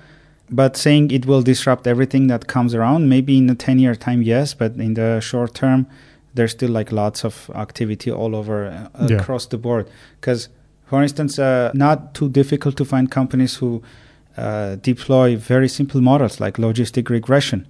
But 0.50 0.76
saying 0.76 1.12
it 1.12 1.24
will 1.24 1.40
disrupt 1.40 1.86
everything 1.86 2.26
that 2.26 2.46
comes 2.48 2.74
around, 2.74 3.08
maybe 3.08 3.38
in 3.38 3.48
a 3.48 3.54
10 3.54 3.78
year 3.78 3.94
time, 3.94 4.20
yes, 4.20 4.52
but 4.52 4.74
in 4.74 4.94
the 4.94 5.20
short 5.20 5.54
term, 5.54 5.86
there's 6.34 6.52
still 6.52 6.70
like 6.70 6.92
lots 6.92 7.24
of 7.24 7.50
activity 7.54 8.10
all 8.10 8.34
over 8.36 8.66
uh, 8.94 9.06
Yeah. 9.08 9.16
across 9.20 9.46
the 9.46 9.58
board. 9.58 9.86
Because, 10.20 10.48
for 10.86 11.02
instance, 11.02 11.38
uh, 11.38 11.70
not 11.74 12.14
too 12.14 12.28
difficult 12.28 12.76
to 12.76 12.84
find 12.84 13.10
companies 13.10 13.56
who 13.56 13.82
uh, 14.36 14.76
deploy 14.82 15.36
very 15.36 15.68
simple 15.68 16.00
models 16.00 16.40
like 16.40 16.58
logistic 16.62 17.08
regression 17.10 17.66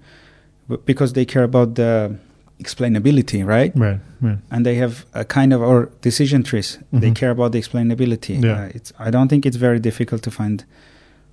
because 0.85 1.15
they 1.15 1.25
care 1.25 1.43
about 1.45 1.75
the 1.75 2.15
explainability, 2.63 3.45
right? 3.45 3.73
Right. 3.75 3.99
Right. 4.21 4.39
And 4.51 4.65
they 4.67 4.75
have 4.77 5.07
a 5.15 5.25
kind 5.25 5.53
of 5.53 5.63
or 5.63 5.91
decision 6.03 6.43
trees. 6.43 6.79
They 6.93 7.11
Mhm. 7.11 7.15
care 7.17 7.31
about 7.31 7.53
the 7.53 7.59
explainability. 7.61 8.43
Yeah. 8.43 8.65
Uh, 8.65 8.69
it's 8.75 8.93
I 8.99 9.11
don't 9.11 9.29
think 9.29 9.47
it's 9.47 9.57
very 9.57 9.81
difficult 9.81 10.23
to 10.23 10.31
find 10.31 10.65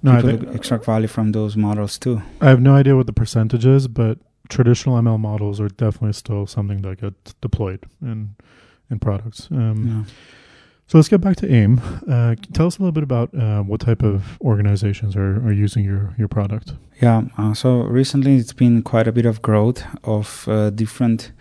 No, 0.04 0.12
I, 0.14 0.22
people 0.22 0.38
think, 0.40 0.56
extract 0.56 0.86
value 0.86 1.08
from 1.08 1.32
those 1.34 1.58
models 1.60 1.98
too. 2.00 2.22
I 2.42 2.46
have 2.50 2.62
no 2.62 2.76
idea 2.80 2.96
what 2.96 3.06
the 3.08 3.14
percentage 3.14 3.66
is, 3.66 3.88
but 3.88 4.18
traditional 4.50 4.96
ML 5.02 5.20
models 5.20 5.60
are 5.60 5.70
definitely 5.70 6.14
still 6.14 6.46
something 6.48 6.82
that 6.82 7.02
get 7.02 7.14
deployed 7.42 7.86
in 8.02 8.36
in 8.92 9.00
products. 9.00 9.50
Um, 9.52 9.88
Yeah. 9.88 10.04
So 10.90 10.98
let's 10.98 11.10
get 11.10 11.20
back 11.20 11.36
to 11.38 11.54
AIM. 11.54 11.82
Uh, 12.10 12.36
tell 12.54 12.68
us 12.68 12.78
a 12.78 12.82
little 12.82 12.94
bit 12.94 13.04
about 13.04 13.36
uh, 13.36 13.62
what 13.62 13.82
type 13.82 14.02
of 14.04 14.38
organizations 14.40 15.18
are, 15.18 15.36
are 15.46 15.52
using 15.52 15.84
your, 15.84 16.16
your 16.18 16.30
product. 16.30 16.72
Yeah. 17.02 17.24
Uh, 17.38 17.54
so 17.54 17.82
recently, 17.82 18.38
it's 18.38 18.54
been 18.54 18.82
quite 18.84 19.06
a 19.06 19.12
bit 19.12 19.26
of 19.26 19.42
growth 19.42 19.84
of 20.06 20.48
uh, 20.48 20.70
different 20.70 21.34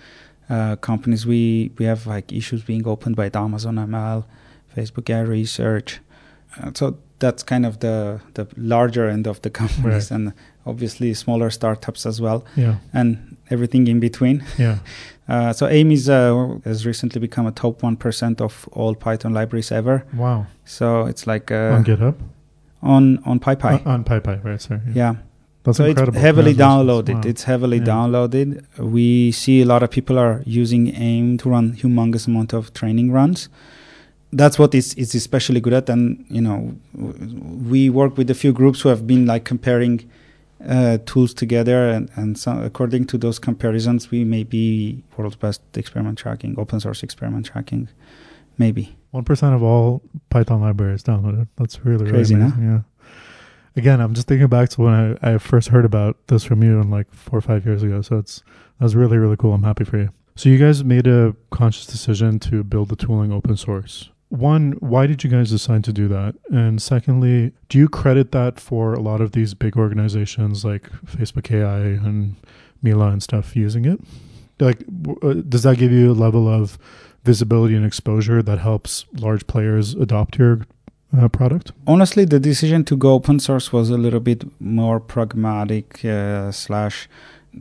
uh, 0.51 0.75
companies. 0.81 1.27
We 1.27 1.71
we 1.79 1.85
have 1.87 2.09
like 2.09 2.33
issues 2.37 2.65
being 2.65 2.89
opened 2.89 3.15
by 3.15 3.31
Amazon 3.35 3.77
ML, 3.77 4.25
Facebook 4.77 5.09
AI 5.11 5.21
Research. 5.21 6.01
Uh, 6.61 6.73
so 6.75 6.97
that's 7.21 7.45
kind 7.45 7.65
of 7.65 7.79
the 7.79 8.21
the 8.35 8.47
larger 8.57 9.09
end 9.09 9.27
of 9.29 9.41
the 9.43 9.51
companies, 9.51 10.11
Right. 10.11 10.17
and 10.17 10.33
obviously 10.67 11.15
smaller 11.15 11.51
startups 11.51 12.07
as 12.07 12.21
well, 12.21 12.45
Yeah, 12.57 12.75
and 12.93 13.37
everything 13.51 13.87
in 13.89 14.01
between. 14.01 14.45
yeah, 14.59 14.79
Uh, 15.29 15.53
so 15.53 15.67
AIM 15.67 15.91
is 15.91 16.09
uh, 16.09 16.57
has 16.65 16.87
recently 16.87 17.21
become 17.21 17.49
a 17.49 17.51
top 17.51 17.83
one 17.83 17.97
percent 17.97 18.41
of 18.41 18.69
all 18.73 18.95
Python 18.95 19.35
libraries 19.35 19.73
ever. 19.73 20.05
wow. 20.15 20.47
So 20.65 21.07
it's 21.07 21.27
like 21.27 21.51
uh, 21.51 21.75
on 21.77 21.85
GitHub, 21.85 22.15
on 22.83 23.19
on 23.25 23.41
PyPI. 23.41 23.85
On 23.87 24.05
PyPI, 24.05 24.45
right? 24.45 24.61
Sorry. 24.63 24.81
yeah. 24.95 25.15
that's 25.65 25.79
so 25.79 25.85
incredible. 25.85 26.17
it's 26.17 26.23
heavily 26.23 26.55
downloaded. 26.55 27.15
Wow. 27.15 27.31
It's 27.31 27.43
heavily 27.43 27.79
Yeah. 27.79 27.85
downloaded. 27.93 28.49
We 28.79 29.33
see 29.33 29.63
a 29.63 29.67
lot 29.67 29.83
of 29.83 29.91
people 29.91 30.17
are 30.17 30.43
using 30.47 30.95
AIM 30.95 31.39
to 31.39 31.51
run 31.51 31.73
humongous 31.73 32.29
amount 32.29 32.53
of 32.55 32.73
training 32.73 33.11
runs. 33.11 33.49
That's 34.33 34.59
what 34.61 34.75
it's, 34.75 34.95
it's 34.95 35.15
especially 35.15 35.61
good 35.61 35.73
at. 35.73 35.89
And 35.89 36.25
you 36.29 36.41
know, 36.41 36.59
w- 36.95 37.15
we 37.71 37.91
work 37.91 38.17
with 38.17 38.31
a 38.31 38.35
few 38.35 38.53
groups 38.53 38.81
who 38.83 38.91
have 38.91 39.07
been 39.09 39.27
like 39.27 39.45
comparing 39.45 40.09
uh, 40.69 40.99
tools 41.07 41.35
together, 41.35 41.89
and 41.89 42.11
and 42.17 42.39
so 42.39 42.61
according 42.63 43.07
to 43.07 43.19
those 43.19 43.39
comparisons, 43.39 44.11
we 44.11 44.25
may 44.25 44.45
be 44.45 45.05
world's 45.17 45.37
best 45.37 45.63
experiment 45.77 46.19
tracking, 46.19 46.59
open 46.59 46.81
source 46.81 47.03
experiment 47.03 47.47
tracking, 47.47 47.89
maybe. 48.59 48.97
One 49.11 49.25
percent 49.25 49.55
of 49.55 49.63
all 49.63 50.03
Python 50.31 50.61
libraries 50.61 51.03
downloaded. 51.03 51.49
That's 51.57 51.85
really 51.85 52.11
Crazy, 52.11 52.35
really 52.35 52.47
amazing. 52.47 52.65
Yeah. 52.65 52.81
Again, 53.77 54.01
I'm 54.01 54.15
just 54.15 54.27
thinking 54.27 54.49
back 54.49 54.71
to 54.71 54.81
when 54.81 55.19
I, 55.23 55.35
I 55.35 55.39
first 55.39 55.69
heard 55.69 55.85
about 55.85 56.17
this 56.29 56.45
from 56.45 56.63
you, 56.63 56.81
and 56.81 56.91
like 56.91 57.13
four 57.13 57.39
or 57.39 57.43
five 57.43 57.65
years 57.67 57.83
ago. 57.83 58.03
So 58.03 58.19
it's 58.19 58.43
that 58.79 58.85
was 58.85 58.97
really 58.97 59.19
really 59.19 59.37
cool. 59.37 59.53
I'm 59.53 59.63
happy 59.63 59.85
for 59.85 59.99
you. 59.99 60.11
So 60.35 60.49
you 60.51 60.59
guys 60.59 60.85
made 60.85 61.07
a 61.07 61.35
conscious 61.51 61.87
decision 61.87 62.39
to 62.41 62.63
build 62.63 62.91
the 62.91 62.97
tooling 62.97 63.33
open 63.33 63.57
source. 63.57 64.11
One, 64.29 64.73
why 64.81 65.07
did 65.07 65.23
you 65.23 65.31
guys 65.31 65.51
decide 65.51 65.85
to 65.85 65.93
do 65.93 66.09
that? 66.09 66.35
And 66.51 66.83
secondly, 66.83 67.53
do 67.69 67.79
you 67.79 67.89
credit 67.89 68.33
that 68.33 68.59
for 68.59 68.93
a 68.93 69.01
lot 69.01 69.21
of 69.21 69.33
these 69.33 69.55
big 69.55 69.77
organizations 69.77 70.65
like 70.65 70.91
Facebook 71.07 71.51
AI 71.55 71.81
and 72.05 72.37
Mila 72.83 73.09
and 73.09 73.23
stuff 73.23 73.55
using 73.55 73.85
it? 73.85 74.01
Like, 74.59 74.85
uh, 75.23 75.35
does 75.49 75.63
that 75.63 75.79
give 75.79 75.93
you 75.93 76.11
a 76.11 76.15
level 76.15 76.49
of 76.49 76.79
visibility 77.25 77.75
and 77.77 77.87
exposure 77.87 78.43
that 78.43 78.59
helps 78.59 79.05
large 79.15 79.47
players 79.47 79.95
adopt 79.95 80.39
your 80.39 80.67
uh, 81.17 81.29
product? 81.29 81.73
honestly 81.87 82.25
the 82.25 82.41
decision 82.41 82.85
to 82.85 82.97
go 82.97 83.13
open 83.13 83.39
source 83.39 83.73
was 83.73 83.91
a 83.91 83.97
little 83.97 84.21
bit 84.21 84.45
more 84.61 84.99
pragmatic 84.99 86.05
uh, 86.05 86.51
slash 86.51 87.09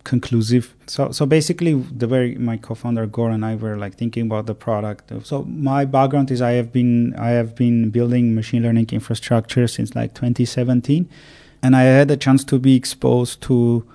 conclusive. 0.03 0.75
So 0.87 1.11
so 1.11 1.25
basically 1.25 1.73
the 1.73 2.07
very 2.07 2.35
my 2.35 2.57
co-founder 2.57 3.05
Gor 3.07 3.29
and 3.29 3.45
i 3.45 3.55
were 3.55 3.77
like 3.77 3.95
thinking 3.95 4.25
about 4.25 4.45
the 4.45 4.55
product. 4.55 5.11
So 5.23 5.43
my 5.43 5.85
background 5.85 6.31
is 6.31 6.41
i 6.41 6.51
have 6.51 6.71
been 6.71 7.15
i 7.17 7.29
have 7.29 7.55
been 7.55 7.89
building 7.89 8.35
machine 8.35 8.63
learning 8.63 8.89
infrastructure 8.91 9.67
since 9.67 9.95
like 9.95 10.13
2017 10.13 11.09
and 11.61 11.75
i 11.75 11.83
had 11.83 12.11
a 12.11 12.17
chance 12.17 12.43
to 12.43 12.59
be 12.59 12.75
exposed 12.75 13.41
to 13.41 13.85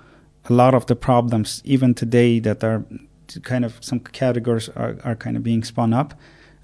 a 0.48 0.52
lot 0.52 0.74
of 0.74 0.86
the 0.86 0.96
problems 0.96 1.60
even 1.64 1.94
today 1.94 2.38
that 2.40 2.64
are 2.64 2.84
kind 3.42 3.64
of 3.64 3.78
some 3.80 4.00
categories 4.00 4.68
are, 4.70 4.96
are 5.04 5.14
kind 5.14 5.36
of 5.36 5.42
being 5.42 5.62
spun 5.62 5.92
up. 5.92 6.14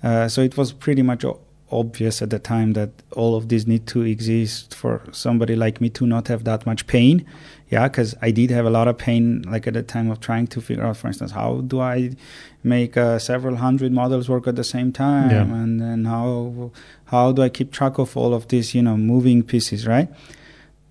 Uh, 0.03 0.29
so 0.29 0.40
it 0.40 0.57
was 0.57 0.72
pretty 0.72 1.03
much 1.03 1.25
obvious 1.70 2.22
at 2.22 2.31
the 2.31 2.38
time 2.38 2.72
that 2.75 2.90
all 3.12 3.37
of 3.37 3.49
these 3.49 3.66
need 3.66 3.87
to 3.87 4.03
exist 4.03 4.75
for 4.75 5.03
somebody 5.12 5.57
like 5.57 5.81
me 5.81 5.88
to 5.90 6.07
not 6.07 6.29
have 6.29 6.44
that 6.44 6.64
much 6.64 6.87
pain 6.87 7.25
yeah 7.68 7.88
because 7.88 8.14
i 8.22 8.31
did 8.31 8.50
have 8.50 8.64
a 8.66 8.70
lot 8.70 8.87
of 8.88 8.96
pain 8.96 9.42
like 9.42 9.66
at 9.66 9.74
the 9.74 9.83
time 9.83 10.11
of 10.11 10.20
trying 10.20 10.46
to 10.46 10.61
figure 10.61 10.85
out 10.85 10.96
for 10.96 11.09
instance 11.09 11.33
how 11.33 11.61
do 11.66 11.81
i 11.81 12.11
make 12.62 12.96
uh, 12.96 13.18
several 13.18 13.57
hundred 13.57 13.92
models 13.92 14.29
work 14.29 14.46
at 14.46 14.57
the 14.57 14.64
same 14.64 14.92
time 14.92 15.31
Yeah. 15.31 15.42
and 15.42 15.81
then 15.81 16.05
how 16.05 16.70
how 17.07 17.33
do 17.33 17.42
i 17.42 17.48
keep 17.48 17.72
track 17.72 17.98
of 17.98 18.16
all 18.16 18.33
of 18.35 18.48
these 18.48 18.74
you 18.74 18.83
know 18.83 18.96
moving 18.96 19.42
pieces 19.42 19.87
right 19.87 20.09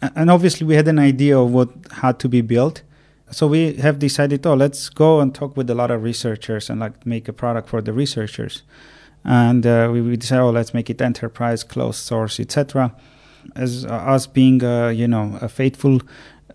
and 0.02 0.30
obviously 0.30 0.68
we 0.68 0.76
had 0.76 0.88
an 0.88 1.00
idea 1.00 1.38
of 1.40 1.52
what 1.52 1.70
had 2.04 2.20
to 2.20 2.30
be 2.30 2.42
built 2.42 2.82
so 3.32 3.48
we 3.48 3.74
have 3.76 3.98
decided 4.00 4.46
oh 4.46 4.54
let's 4.54 4.90
go 4.90 5.20
and 5.20 5.34
talk 5.34 5.56
with 5.58 5.70
a 5.70 5.76
lot 5.76 5.90
of 5.92 6.04
researchers 6.04 6.70
and 6.70 6.80
like 6.80 7.06
make 7.06 7.28
a 7.28 7.34
product 7.34 7.70
for 7.70 7.82
the 7.82 7.94
researchers 7.94 8.64
and 9.28 9.66
uh, 9.66 9.90
we, 9.92 10.02
we 10.04 10.16
decided, 10.18 10.44
oh, 10.44 10.52
let's 10.52 10.72
make 10.72 10.88
it 10.88 11.02
enterprise, 11.02 11.64
closed 11.64 11.98
source, 11.98 12.40
etc. 12.40 12.96
As 13.56 13.84
uh, 13.84 13.90
us 13.90 14.28
being, 14.28 14.64
uh, 14.64 14.90
you 14.90 15.08
know, 15.08 15.40
a 15.42 15.50
faithful 15.50 16.00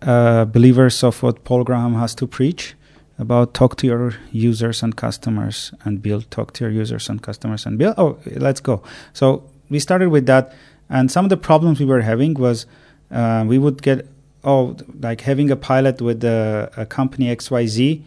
uh, 0.01 0.45
believers 0.45 1.03
of 1.03 1.21
what 1.23 1.43
Paul 1.43 1.63
Graham 1.63 1.95
has 1.95 2.15
to 2.15 2.27
preach 2.27 2.75
about 3.19 3.53
talk 3.53 3.75
to 3.77 3.87
your 3.87 4.13
users 4.31 4.81
and 4.81 4.95
customers 4.95 5.71
and 5.85 6.01
build, 6.01 6.29
talk 6.31 6.53
to 6.53 6.63
your 6.63 6.71
users 6.71 7.07
and 7.09 7.21
customers 7.21 7.65
and 7.65 7.77
build. 7.77 7.95
Oh, 7.97 8.17
let's 8.25 8.59
go. 8.59 8.81
So 9.13 9.43
we 9.69 9.79
started 9.79 10.09
with 10.09 10.25
that, 10.25 10.53
and 10.89 11.11
some 11.11 11.25
of 11.25 11.29
the 11.29 11.37
problems 11.37 11.79
we 11.79 11.85
were 11.85 12.01
having 12.01 12.33
was 12.33 12.65
uh, 13.11 13.45
we 13.47 13.57
would 13.57 13.81
get 13.81 14.07
oh, 14.43 14.75
like 14.99 15.21
having 15.21 15.51
a 15.51 15.55
pilot 15.55 16.01
with 16.01 16.23
a, 16.23 16.71
a 16.75 16.85
company 16.85 17.27
XYZ, 17.35 18.01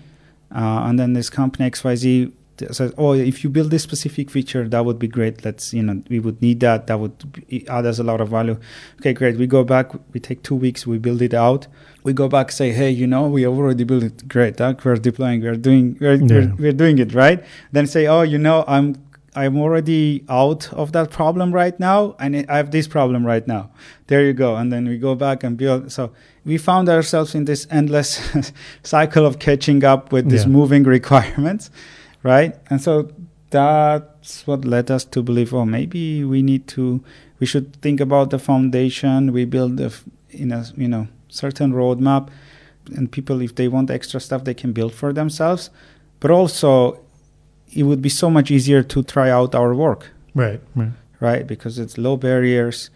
uh, 0.54 0.58
and 0.84 0.98
then 0.98 1.12
this 1.12 1.30
company 1.30 1.70
XYZ 1.70 2.32
says, 2.58 2.92
oh, 2.96 3.12
if 3.12 3.42
you 3.42 3.50
build 3.50 3.70
this 3.70 3.82
specific 3.82 4.30
feature, 4.30 4.68
that 4.68 4.84
would 4.84 4.98
be 4.98 5.08
great. 5.08 5.44
Let's, 5.44 5.74
you 5.74 5.82
know, 5.82 6.02
we 6.08 6.20
would 6.20 6.40
need 6.40 6.60
that. 6.60 6.86
That 6.86 7.00
would 7.00 7.12
add 7.68 7.86
us 7.86 7.98
a 7.98 8.04
lot 8.04 8.20
of 8.20 8.28
value. 8.28 8.58
Okay, 9.00 9.12
great. 9.12 9.36
We 9.36 9.46
go 9.46 9.64
back. 9.64 9.92
We 10.12 10.20
take 10.20 10.42
two 10.42 10.54
weeks. 10.54 10.86
We 10.86 10.98
build 10.98 11.22
it 11.22 11.34
out. 11.34 11.66
We 12.04 12.12
go 12.12 12.28
back, 12.28 12.52
say, 12.52 12.70
hey, 12.70 12.90
you 12.90 13.06
know, 13.06 13.26
we 13.26 13.46
already 13.46 13.84
built 13.84 14.04
it. 14.04 14.28
Great. 14.28 14.58
That 14.58 14.84
we're 14.84 14.96
deploying. 14.96 15.42
We're 15.42 15.56
doing. 15.56 15.96
We're, 16.00 16.14
yeah. 16.14 16.26
we're, 16.28 16.54
we're 16.56 16.72
doing 16.72 16.98
it 16.98 17.14
right. 17.14 17.44
Then 17.72 17.86
say, 17.86 18.06
oh, 18.06 18.22
you 18.22 18.38
know, 18.38 18.64
I'm 18.68 18.96
I'm 19.36 19.58
already 19.58 20.24
out 20.28 20.72
of 20.72 20.92
that 20.92 21.10
problem 21.10 21.52
right 21.52 21.78
now, 21.80 22.14
and 22.20 22.46
I 22.48 22.56
have 22.56 22.70
this 22.70 22.86
problem 22.86 23.26
right 23.26 23.46
now. 23.46 23.70
There 24.06 24.24
you 24.24 24.32
go. 24.32 24.54
And 24.54 24.72
then 24.72 24.86
we 24.86 24.96
go 24.96 25.16
back 25.16 25.42
and 25.42 25.56
build. 25.56 25.90
So 25.90 26.12
we 26.44 26.56
found 26.56 26.88
ourselves 26.88 27.34
in 27.34 27.44
this 27.44 27.66
endless 27.70 28.20
cycle 28.84 29.26
of 29.26 29.40
catching 29.40 29.82
up 29.82 30.12
with 30.12 30.30
these 30.30 30.44
yeah. 30.44 30.50
moving 30.50 30.84
requirements, 30.98 31.70
right? 32.24 32.56
And 32.68 32.82
so 32.82 33.12
that's 33.50 34.44
what 34.48 34.64
led 34.64 34.90
us 34.90 35.04
to 35.04 35.22
believe, 35.22 35.54
oh, 35.54 35.64
maybe 35.64 36.24
we 36.24 36.42
need 36.42 36.66
to, 36.68 37.04
we 37.38 37.46
should 37.46 37.76
think 37.80 38.00
about 38.00 38.30
the 38.30 38.40
foundation. 38.40 39.32
We 39.32 39.44
build 39.44 39.78
a, 39.78 39.92
in 40.30 40.50
a 40.50 40.64
you 40.76 40.88
know 40.88 41.06
certain 41.28 41.72
roadmap, 41.72 42.30
and 42.96 43.10
people, 43.10 43.40
if 43.40 43.54
they 43.54 43.68
want 43.68 43.90
extra 43.90 44.18
stuff, 44.18 44.42
they 44.42 44.54
can 44.54 44.72
build 44.72 44.92
for 44.92 45.12
themselves. 45.12 45.70
But 46.18 46.32
also, 46.32 46.98
it 47.72 47.84
would 47.84 48.02
be 48.02 48.08
so 48.08 48.30
much 48.30 48.50
easier 48.50 48.82
to 48.82 49.02
try 49.02 49.30
out 49.30 49.54
our 49.54 49.74
work. 49.74 50.10
Right. 50.34 50.60
Right. 50.74 50.92
Right. 51.20 51.46
Because 51.46 51.78
it's 51.78 51.96
low 51.96 52.16
barriers. 52.16 52.90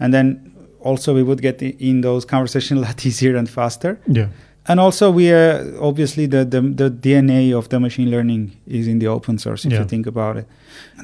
And 0.00 0.12
then 0.12 0.52
also 0.80 1.14
we 1.14 1.22
would 1.22 1.40
get 1.40 1.62
in 1.62 2.00
those 2.00 2.24
conversations 2.24 2.80
a 2.82 2.84
lot 2.84 3.04
easier 3.06 3.36
and 3.36 3.48
faster. 3.48 3.98
Yeah. 4.06 4.28
And 4.66 4.80
also 4.80 5.10
we 5.10 5.30
are 5.30 5.74
obviously 5.80 6.26
the, 6.26 6.44
the, 6.44 6.60
the 6.60 6.90
DNA 6.90 7.56
of 7.56 7.68
the 7.68 7.78
machine 7.78 8.10
learning 8.10 8.56
is 8.66 8.86
in 8.86 8.98
the 8.98 9.08
open 9.08 9.36
source 9.38 9.64
if 9.64 9.72
yeah. 9.72 9.80
you 9.80 9.84
think 9.84 10.06
about 10.06 10.38
it. 10.38 10.48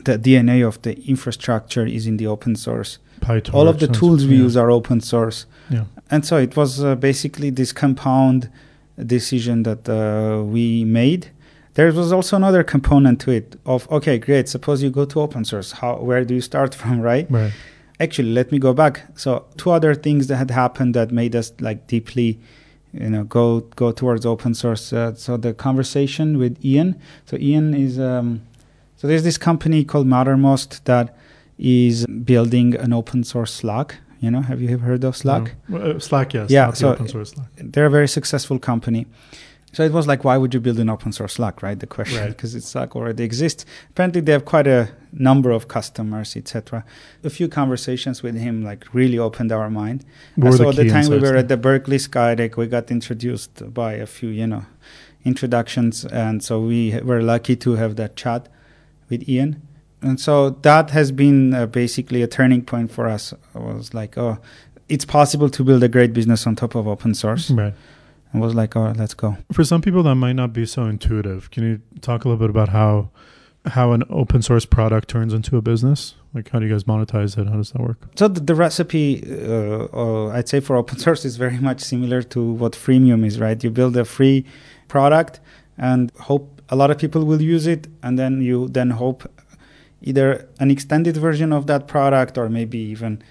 The 0.05 0.19
DNA 0.19 0.67
of 0.67 0.81
the 0.83 0.99
infrastructure 1.07 1.85
is 1.85 2.07
in 2.07 2.17
the 2.17 2.27
open 2.27 2.57
source. 2.57 2.99
PyTorch 3.21 3.53
All 3.53 3.69
of 3.69 3.79
the 3.79 3.89
tools 3.89 4.25
we 4.27 4.37
yeah. 4.37 4.43
use 4.45 4.57
are 4.57 4.71
open 4.71 5.01
source. 5.01 5.45
Yeah. 5.69 5.85
And 6.11 6.25
so 6.25 6.39
it 6.39 6.57
was 6.57 6.83
uh, 6.83 6.95
basically 6.95 7.51
this 7.51 7.73
compound 7.73 8.51
decision 9.07 9.63
that 9.65 9.89
uh, 9.89 10.43
we 10.43 10.85
made 10.85 11.31
there 11.75 11.93
was 11.93 12.13
also 12.13 12.37
another 12.37 12.63
component 12.63 13.21
to 13.21 13.31
it 13.31 13.57
of 13.65 13.91
okay 13.91 14.19
great 14.19 14.49
suppose 14.49 14.83
you 14.83 14.91
go 14.91 15.05
to 15.05 15.21
open 15.21 15.45
source 15.45 15.73
how 15.73 15.97
where 15.97 16.25
do 16.25 16.35
you 16.35 16.41
start 16.41 16.75
from 16.81 17.01
right 17.01 17.31
right 17.31 17.53
actually 17.99 18.31
let 18.31 18.51
me 18.51 18.59
go 18.59 18.73
back 18.73 19.03
so 19.15 19.47
two 19.57 19.71
other 19.71 19.95
things 19.95 20.27
that 20.27 20.37
had 20.37 20.51
happened 20.51 20.95
that 20.95 21.11
made 21.11 21.37
us 21.37 21.53
like 21.61 21.87
deeply 21.87 22.41
you 22.93 23.11
know 23.11 23.25
go 23.25 23.61
go 23.77 23.93
towards 23.93 24.27
open 24.27 24.55
source 24.55 24.93
uh, 24.93 25.15
so 25.15 25.37
the 25.37 25.55
conversation 25.55 26.39
with 26.39 26.63
ian 26.65 27.01
so 27.25 27.37
ian 27.37 27.75
is 27.75 27.99
um, 27.99 28.43
so 28.97 29.07
there's 29.07 29.23
this 29.23 29.39
company 29.39 29.85
called 29.85 30.07
mattermost 30.07 30.83
that 30.85 31.17
is 31.59 32.07
building 32.07 32.75
an 32.75 32.93
open 32.93 33.23
source 33.23 33.53
slack 33.53 33.97
you 34.21 34.31
know 34.31 34.41
have 34.41 34.61
you 34.61 34.79
heard 34.79 35.05
of 35.05 35.17
slack 35.17 35.55
no. 35.69 35.79
uh, 35.79 35.99
slack 35.99 36.35
yes 36.35 36.51
yeah 36.51 36.73
so 36.73 36.93
open 36.93 37.09
source 37.09 37.31
slack. 37.31 37.49
they're 37.57 37.87
a 37.87 37.91
very 37.91 38.09
successful 38.09 38.59
company 38.59 39.07
so 39.73 39.85
it 39.85 39.93
was 39.93 40.07
like, 40.07 40.25
why 40.25 40.37
would 40.37 40.53
you 40.53 40.59
build 40.59 40.81
an 40.81 40.91
open 40.91 41.13
source 41.13 41.35
Slack, 41.35 41.63
right? 41.63 41.79
The 41.79 41.87
question, 41.87 42.29
because 42.29 42.55
right. 42.55 42.63
Slack 42.63 42.97
already 42.97 43.23
exists. 43.23 43.65
Apparently, 43.91 44.21
they 44.21 44.33
have 44.33 44.45
quite 44.45 44.67
a 44.67 44.91
number 45.13 45.51
of 45.53 45.69
customers, 45.69 46.37
etc. 46.37 46.85
A 47.23 47.31
few 47.31 47.49
conversations 47.49 48.23
with 48.23 48.37
him 48.37 48.65
like 48.65 48.93
really 48.93 49.19
opened 49.19 49.53
our 49.53 49.71
mind. 49.71 50.05
What 50.35 50.55
so 50.55 50.71
at 50.71 50.77
the 50.77 50.89
time 50.89 51.09
we 51.09 51.21
were 51.21 51.37
at 51.37 51.49
the 51.49 51.57
Berkeley 51.57 51.99
Skydeck, 51.99 52.57
we 52.57 52.67
got 52.67 52.91
introduced 52.91 53.73
by 53.73 53.93
a 53.95 54.07
few, 54.07 54.31
you 54.31 54.47
know, 54.47 54.65
introductions, 55.25 56.05
and 56.05 56.43
so 56.43 56.61
we 56.61 56.99
were 57.03 57.23
lucky 57.23 57.55
to 57.57 57.75
have 57.75 57.95
that 57.97 58.17
chat 58.17 58.49
with 59.09 59.29
Ian. 59.29 59.63
And 60.03 60.19
so 60.19 60.51
that 60.51 60.91
has 60.91 61.13
been 61.13 61.53
uh, 61.53 61.67
basically 61.67 62.23
a 62.23 62.27
turning 62.27 62.63
point 62.63 62.91
for 62.91 63.07
us. 63.07 63.33
It 63.33 63.61
was 63.61 63.93
like, 63.93 64.17
oh, 64.17 64.39
it's 64.89 65.05
possible 65.05 65.51
to 65.51 65.63
build 65.63 65.85
a 65.85 65.89
great 65.89 66.13
business 66.13 66.47
on 66.47 66.57
top 66.57 66.75
of 66.75 66.89
open 66.89 67.15
source. 67.15 67.51
Right 67.51 67.75
and 68.33 68.41
was 68.41 68.55
like, 68.55 68.77
all 68.77 68.85
right, 68.85 68.97
let's 68.97 69.15
go. 69.15 69.37
For 69.53 69.65
some 69.65 69.83
people, 69.83 70.03
that 70.05 70.15
might 70.15 70.35
not 70.35 70.53
be 70.53 70.67
so 70.67 70.85
intuitive. 70.85 71.51
Can 71.51 71.65
you 71.65 71.81
talk 72.01 72.25
a 72.25 72.29
little 72.29 72.39
bit 72.39 72.51
about 72.51 72.69
how 72.71 73.11
how 73.67 73.93
an 73.93 74.03
open 74.09 74.41
source 74.41 74.65
product 74.65 75.09
turns 75.09 75.35
into 75.35 75.57
a 75.57 75.63
business? 75.63 76.15
Like, 76.33 76.49
how 76.51 76.59
do 76.59 76.67
you 76.67 76.73
guys 76.73 76.85
monetize 76.85 77.37
it? 77.37 77.47
How 77.47 77.57
does 77.57 77.73
that 77.73 77.83
work? 77.83 77.99
So 78.15 78.29
the, 78.29 78.41
the 78.41 78.55
recipe, 78.55 79.23
uh, 79.29 79.87
uh, 79.93 80.29
I'd 80.29 80.49
say 80.49 80.61
for 80.61 80.77
open 80.77 80.99
source 81.07 81.25
is 81.25 81.37
very 81.37 81.59
much 81.59 81.81
similar 81.81 82.23
to 82.23 82.53
what 82.53 82.73
freemium 82.73 83.27
is, 83.27 83.39
right? 83.39 83.63
You 83.63 83.71
build 83.71 83.97
a 83.97 84.05
free 84.05 84.47
product 84.89 85.41
and 85.77 86.11
hope 86.21 86.63
a 86.71 86.77
lot 86.77 86.91
of 86.91 86.99
people 86.99 87.25
will 87.25 87.43
use 87.43 87.67
it, 87.67 87.89
and 88.03 88.19
then 88.19 88.41
you 88.41 88.69
then 88.69 88.91
hope 88.91 89.31
either 90.03 90.49
an 90.59 90.71
extended 90.71 91.17
version 91.17 91.53
of 91.53 91.67
that 91.67 91.87
product 91.87 92.39
or 92.39 92.49
maybe 92.49 92.79
even 92.79 93.23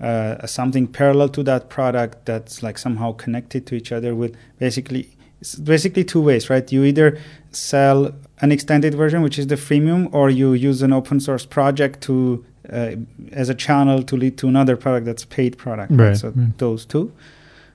uh, 0.00 0.46
something 0.46 0.86
parallel 0.86 1.28
to 1.28 1.42
that 1.42 1.68
product 1.68 2.24
that's 2.24 2.62
like 2.62 2.78
somehow 2.78 3.12
connected 3.12 3.66
to 3.66 3.74
each 3.74 3.92
other 3.92 4.14
with 4.14 4.36
basically 4.58 5.08
it's 5.40 5.54
basically 5.54 6.04
two 6.04 6.20
ways 6.20 6.50
right? 6.50 6.70
You 6.70 6.84
either 6.84 7.18
sell 7.52 8.12
an 8.40 8.52
extended 8.52 8.94
version 8.94 9.22
which 9.22 9.38
is 9.38 9.48
the 9.48 9.56
freemium 9.56 10.12
or 10.12 10.30
you 10.30 10.52
use 10.52 10.82
an 10.82 10.92
open 10.92 11.20
source 11.20 11.44
project 11.44 12.00
to 12.02 12.44
uh, 12.72 12.92
as 13.32 13.48
a 13.48 13.54
channel 13.54 14.02
to 14.02 14.16
lead 14.16 14.36
to 14.38 14.48
another 14.48 14.76
product 14.76 15.06
that's 15.06 15.24
paid 15.24 15.56
product 15.56 15.92
right, 15.92 16.16
so 16.16 16.32
those 16.58 16.84
two. 16.84 17.12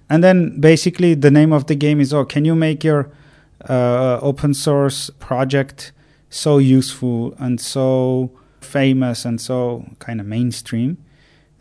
And 0.09 0.23
then 0.23 0.59
basically 0.59 1.15
the 1.15 1.31
name 1.31 1.51
of 1.51 1.67
the 1.67 1.75
game 1.75 1.99
is 1.99 2.13
oh 2.13 2.25
can 2.25 2.45
you 2.45 2.55
make 2.55 2.83
your 2.83 3.09
uh, 3.69 4.19
open 4.21 4.53
source 4.53 5.09
project 5.19 5.91
so 6.29 6.57
useful 6.57 7.36
and 7.38 7.59
so 7.59 8.31
famous 8.62 9.25
and 9.25 9.39
so 9.39 9.86
kind 9.99 10.19
of 10.19 10.25
mainstream 10.25 10.97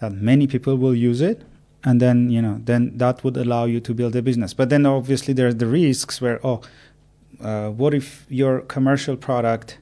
that 0.03 0.13
many 0.31 0.47
people 0.47 0.75
will 0.77 0.95
use 1.11 1.21
it 1.31 1.39
and 1.85 2.01
then 2.01 2.31
you 2.31 2.43
know 2.47 2.61
then 2.65 2.83
that 3.03 3.25
would 3.25 3.37
allow 3.37 3.65
you 3.65 3.81
to 3.81 3.93
build 3.95 4.15
a 4.17 4.23
business. 4.23 4.55
But 4.55 4.69
then 4.69 4.87
obviously 4.87 5.35
there's 5.35 5.57
the 5.57 5.67
risks 5.67 6.21
where 6.21 6.39
oh 6.47 6.61
uh, 7.41 7.71
what 7.71 7.95
if 7.95 8.27
your 8.29 8.61
commercial 8.61 9.17
product 9.17 9.79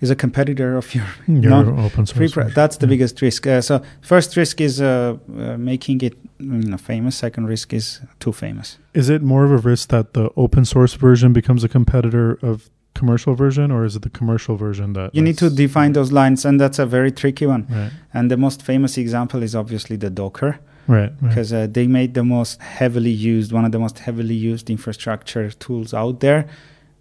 is 0.00 0.10
a 0.10 0.16
competitor 0.16 0.76
of 0.76 0.94
your, 0.94 1.06
your 1.26 1.50
non- 1.50 1.78
open 1.78 2.06
source 2.06 2.32
pro- 2.32 2.48
that's 2.50 2.76
the 2.76 2.86
yeah. 2.86 2.90
biggest 2.90 3.20
risk. 3.22 3.46
Uh, 3.46 3.60
so 3.60 3.82
first 4.02 4.36
risk 4.36 4.60
is 4.60 4.80
uh, 4.80 5.16
uh, 5.36 5.56
making 5.56 6.00
it 6.02 6.16
you 6.38 6.70
know, 6.70 6.76
famous. 6.76 7.16
Second 7.16 7.46
risk 7.46 7.72
is 7.72 8.00
too 8.20 8.32
famous. 8.32 8.78
Is 8.94 9.08
it 9.08 9.22
more 9.22 9.44
of 9.44 9.50
a 9.50 9.58
risk 9.58 9.88
that 9.88 10.14
the 10.14 10.30
open 10.36 10.64
source 10.64 10.94
version 10.94 11.32
becomes 11.32 11.64
a 11.64 11.68
competitor 11.68 12.38
of 12.42 12.70
commercial 12.98 13.34
version 13.34 13.70
or 13.70 13.84
is 13.84 13.94
it 13.96 14.02
the 14.02 14.10
commercial 14.20 14.56
version 14.56 14.92
that 14.92 15.14
you 15.14 15.22
need 15.22 15.38
to 15.38 15.48
define 15.64 15.92
those 15.92 16.10
lines 16.20 16.44
and 16.44 16.60
that's 16.60 16.78
a 16.78 16.86
very 16.86 17.12
tricky 17.22 17.46
one 17.46 17.66
right. 17.70 17.92
and 18.12 18.30
the 18.30 18.36
most 18.36 18.62
famous 18.62 18.98
example 18.98 19.42
is 19.42 19.54
obviously 19.54 19.96
the 19.96 20.10
docker 20.10 20.58
right 20.88 21.12
because 21.26 21.52
right. 21.52 21.62
uh, 21.62 21.66
they 21.76 21.86
made 21.86 22.14
the 22.14 22.24
most 22.24 22.60
heavily 22.60 23.10
used 23.34 23.52
one 23.52 23.64
of 23.64 23.72
the 23.72 23.78
most 23.78 23.98
heavily 24.00 24.34
used 24.34 24.68
infrastructure 24.70 25.50
tools 25.64 25.94
out 25.94 26.20
there 26.20 26.48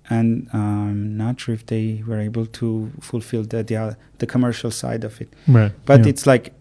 and 0.10 0.48
i'm 0.54 0.60
um, 0.60 1.18
not 1.18 1.40
sure 1.42 1.56
if 1.56 1.66
they 1.66 2.04
were 2.08 2.22
able 2.30 2.46
to 2.46 2.92
fulfill 3.02 3.44
the 3.44 3.64
the, 3.64 3.76
uh, 3.76 3.94
the 4.20 4.28
commercial 4.28 4.72
side 4.72 5.04
of 5.04 5.20
it 5.22 5.30
right 5.48 5.72
but 5.86 6.00
yeah. 6.02 6.10
it's 6.12 6.26
like 6.28 6.54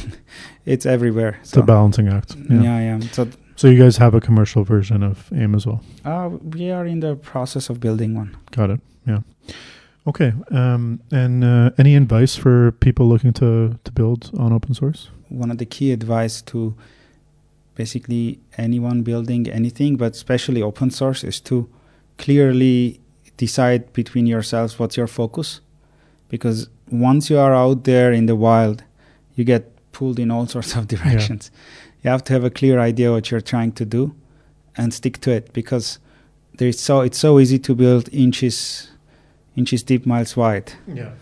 it's 0.72 0.86
everywhere 0.86 1.38
it's 1.40 1.50
so. 1.50 1.60
a 1.60 1.64
balancing 1.64 2.08
act 2.08 2.30
yeah 2.50 2.62
yeah, 2.62 2.78
yeah. 2.88 3.00
so 3.16 3.28
so 3.56 3.68
you 3.68 3.78
guys 3.78 3.96
have 3.98 4.14
a 4.14 4.20
commercial 4.20 4.64
version 4.64 5.02
of 5.02 5.32
AIM 5.32 5.54
as 5.54 5.66
well? 5.66 5.80
Uh, 6.04 6.30
we 6.42 6.70
are 6.70 6.86
in 6.86 7.00
the 7.00 7.16
process 7.16 7.70
of 7.70 7.80
building 7.80 8.14
one. 8.14 8.36
Got 8.50 8.70
it. 8.70 8.80
Yeah. 9.06 9.20
Okay. 10.06 10.32
Um, 10.50 11.00
and 11.10 11.44
uh, 11.44 11.70
any 11.78 11.96
advice 11.96 12.36
for 12.36 12.72
people 12.72 13.08
looking 13.08 13.32
to 13.34 13.78
to 13.84 13.92
build 13.92 14.30
on 14.38 14.52
open 14.52 14.74
source? 14.74 15.10
One 15.28 15.50
of 15.50 15.58
the 15.58 15.66
key 15.66 15.92
advice 15.92 16.42
to 16.42 16.74
basically 17.74 18.38
anyone 18.58 19.02
building 19.02 19.48
anything, 19.48 19.96
but 19.96 20.12
especially 20.12 20.62
open 20.62 20.90
source, 20.90 21.24
is 21.24 21.40
to 21.40 21.68
clearly 22.18 23.00
decide 23.36 23.92
between 23.92 24.26
yourselves 24.26 24.78
what's 24.78 24.96
your 24.96 25.08
focus, 25.08 25.60
because 26.28 26.68
once 26.90 27.30
you 27.30 27.38
are 27.38 27.54
out 27.54 27.84
there 27.84 28.12
in 28.12 28.26
the 28.26 28.36
wild, 28.36 28.84
you 29.34 29.44
get 29.44 29.70
pulled 29.92 30.18
in 30.18 30.30
all 30.30 30.46
sorts 30.54 30.76
of 30.76 30.86
directions. 30.86 31.50
Yeah 31.52 31.60
you 32.04 32.10
have 32.10 32.22
to 32.24 32.32
have 32.34 32.44
a 32.44 32.50
clear 32.50 32.78
idea 32.78 33.10
what 33.10 33.30
you're 33.30 33.40
trying 33.40 33.72
to 33.72 33.84
do 33.84 34.14
and 34.76 34.92
stick 34.92 35.20
to 35.22 35.30
it 35.30 35.52
because 35.52 35.98
there's 36.58 36.78
so 36.78 37.00
it's 37.00 37.18
so 37.18 37.40
easy 37.40 37.58
to 37.58 37.74
build 37.74 38.08
inches 38.12 38.90
inches 39.56 39.82
deep 39.82 40.06
miles 40.06 40.36
wide. 40.36 40.72
Yeah. 40.86 41.12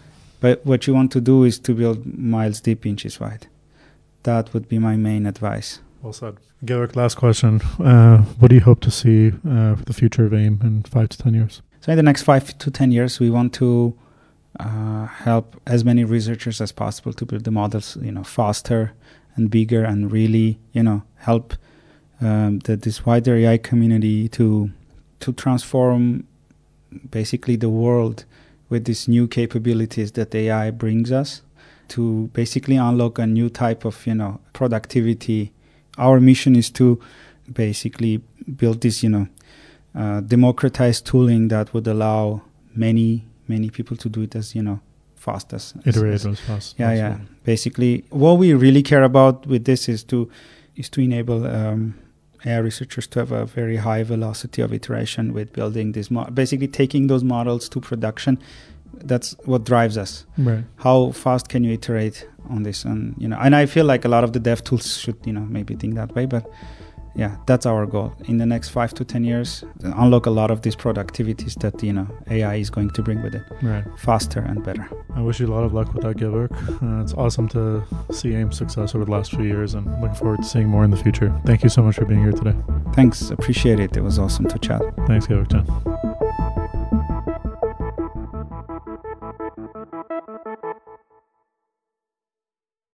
But 0.40 0.66
what 0.66 0.86
you 0.86 0.94
want 0.94 1.12
to 1.12 1.20
do 1.20 1.44
is 1.44 1.58
to 1.60 1.74
build 1.74 2.04
miles 2.18 2.60
deep 2.60 2.84
inches 2.84 3.20
wide. 3.20 3.46
That 4.24 4.52
would 4.52 4.68
be 4.68 4.78
my 4.78 4.96
main 4.96 5.26
advice. 5.26 5.80
Well 6.02 6.12
said. 6.12 6.38
Georg, 6.64 6.96
last 6.96 7.16
question. 7.16 7.60
Uh, 7.78 8.18
what 8.38 8.48
do 8.48 8.54
you 8.54 8.60
hope 8.60 8.80
to 8.80 8.90
see 8.90 9.28
uh, 9.28 9.76
for 9.76 9.84
the 9.84 9.92
future 9.92 10.26
of 10.26 10.34
aim 10.34 10.60
in 10.62 10.82
five 10.82 11.08
to 11.10 11.18
ten 11.18 11.34
years? 11.34 11.62
So 11.80 11.92
in 11.92 11.96
the 11.96 12.02
next 12.02 12.22
five 12.22 12.56
to 12.58 12.70
ten 12.70 12.92
years 12.92 13.20
we 13.20 13.30
want 13.30 13.52
to 13.54 13.96
uh, 14.58 15.06
help 15.06 15.60
as 15.66 15.84
many 15.84 16.04
researchers 16.04 16.60
as 16.60 16.72
possible 16.72 17.12
to 17.12 17.24
build 17.24 17.44
the 17.44 17.50
models 17.50 17.96
you 18.02 18.12
know 18.12 18.24
faster 18.24 18.92
and 19.36 19.50
bigger 19.50 19.84
and 19.84 20.12
really, 20.12 20.58
you 20.72 20.82
know, 20.82 21.02
help 21.16 21.54
um, 22.20 22.60
the, 22.60 22.76
this 22.76 23.04
wider 23.04 23.36
AI 23.36 23.58
community 23.58 24.28
to 24.30 24.70
to 25.20 25.32
transform 25.32 26.26
basically 27.10 27.56
the 27.56 27.68
world 27.68 28.24
with 28.68 28.84
these 28.84 29.06
new 29.06 29.28
capabilities 29.28 30.12
that 30.12 30.34
AI 30.34 30.70
brings 30.70 31.12
us 31.12 31.42
to 31.88 32.28
basically 32.32 32.76
unlock 32.76 33.18
a 33.18 33.26
new 33.26 33.48
type 33.48 33.84
of 33.84 34.06
you 34.06 34.14
know 34.14 34.40
productivity. 34.52 35.52
Our 35.98 36.20
mission 36.20 36.56
is 36.56 36.70
to 36.70 37.00
basically 37.52 38.22
build 38.56 38.80
this 38.80 39.02
you 39.02 39.10
know 39.10 39.28
uh, 39.94 40.20
democratized 40.20 41.06
tooling 41.06 41.48
that 41.48 41.74
would 41.74 41.86
allow 41.86 42.42
many 42.74 43.26
many 43.48 43.68
people 43.68 43.96
to 43.96 44.08
do 44.08 44.22
it 44.22 44.34
as 44.34 44.54
you 44.54 44.62
know 44.62 44.80
fast 45.22 45.52
as 45.52 45.74
iterate 45.86 46.14
as, 46.14 46.26
as 46.26 46.40
fast. 46.40 46.74
yeah 46.82 46.92
yeah. 47.02 47.14
basically 47.44 47.92
what 48.10 48.34
we 48.42 48.48
really 48.66 48.82
care 48.82 49.04
about 49.04 49.46
with 49.46 49.64
this 49.70 49.88
is 49.88 50.00
to 50.04 50.18
is 50.80 50.88
to 50.88 51.00
enable 51.00 51.46
um, 51.46 51.94
AI 52.44 52.58
researchers 52.58 53.06
to 53.06 53.20
have 53.20 53.30
a 53.32 53.44
very 53.46 53.76
high 53.76 54.02
velocity 54.02 54.60
of 54.62 54.72
iteration 54.72 55.32
with 55.32 55.52
building 55.52 55.92
this 55.92 56.10
mo- 56.10 56.30
basically 56.42 56.66
taking 56.68 57.06
those 57.06 57.22
models 57.22 57.68
to 57.68 57.80
production. 57.80 58.36
That's 59.04 59.36
what 59.50 59.64
drives 59.64 59.96
us. 59.96 60.26
Right. 60.36 60.64
how 60.86 61.12
fast 61.12 61.48
can 61.48 61.62
you 61.64 61.72
iterate 61.72 62.28
on 62.48 62.62
this? 62.64 62.84
And 62.84 63.14
you 63.22 63.28
know 63.28 63.38
and 63.44 63.54
i 63.54 63.64
feel 63.66 63.86
like 63.92 64.04
a 64.04 64.08
lot 64.08 64.24
of 64.24 64.32
the 64.32 64.40
dev 64.48 64.62
tools 64.64 64.86
should 65.02 65.18
you 65.24 65.32
know 65.36 65.46
maybe 65.56 65.72
think 65.76 65.94
that 65.94 66.10
way 66.16 66.26
but 66.26 66.44
yeah 67.14 67.36
that's 67.46 67.66
our 67.66 67.84
goal 67.86 68.12
in 68.24 68.38
the 68.38 68.46
next 68.46 68.70
five 68.70 68.92
to 68.94 69.04
ten 69.04 69.22
years 69.24 69.64
unlock 69.82 70.26
a 70.26 70.30
lot 70.30 70.50
of 70.50 70.62
these 70.62 70.74
productivities 70.74 71.54
that 71.60 71.82
you 71.82 71.92
know 71.92 72.06
ai 72.30 72.54
is 72.56 72.70
going 72.70 72.88
to 72.90 73.02
bring 73.02 73.22
with 73.22 73.34
it 73.34 73.42
Right. 73.62 73.84
faster 73.98 74.40
and 74.40 74.62
better 74.64 74.88
I 75.14 75.20
wish 75.20 75.40
you 75.40 75.46
a 75.46 75.52
lot 75.54 75.62
of 75.62 75.74
luck 75.74 75.92
with 75.92 76.04
that, 76.04 76.16
Gevorg. 76.16 76.50
Uh, 76.82 77.02
it's 77.02 77.12
awesome 77.12 77.46
to 77.50 77.84
see 78.12 78.34
AIM's 78.34 78.56
success 78.56 78.94
over 78.94 79.04
the 79.04 79.10
last 79.10 79.30
few 79.32 79.44
years 79.44 79.74
and 79.74 79.84
looking 80.00 80.16
forward 80.16 80.38
to 80.38 80.44
seeing 80.48 80.68
more 80.68 80.84
in 80.84 80.90
the 80.90 80.96
future. 80.96 81.30
Thank 81.44 81.62
you 81.62 81.68
so 81.68 81.82
much 81.82 81.96
for 81.96 82.06
being 82.06 82.22
here 82.22 82.32
today. 82.32 82.54
thanks 82.94 83.30
appreciate 83.30 83.78
it 83.78 83.94
it 83.94 84.00
was 84.02 84.18
awesome 84.18 84.46
to 84.48 84.58
chat 84.58 84.80
Thanks, 85.06 85.26
Gevorg 85.26 85.50
Chan. 85.50 86.21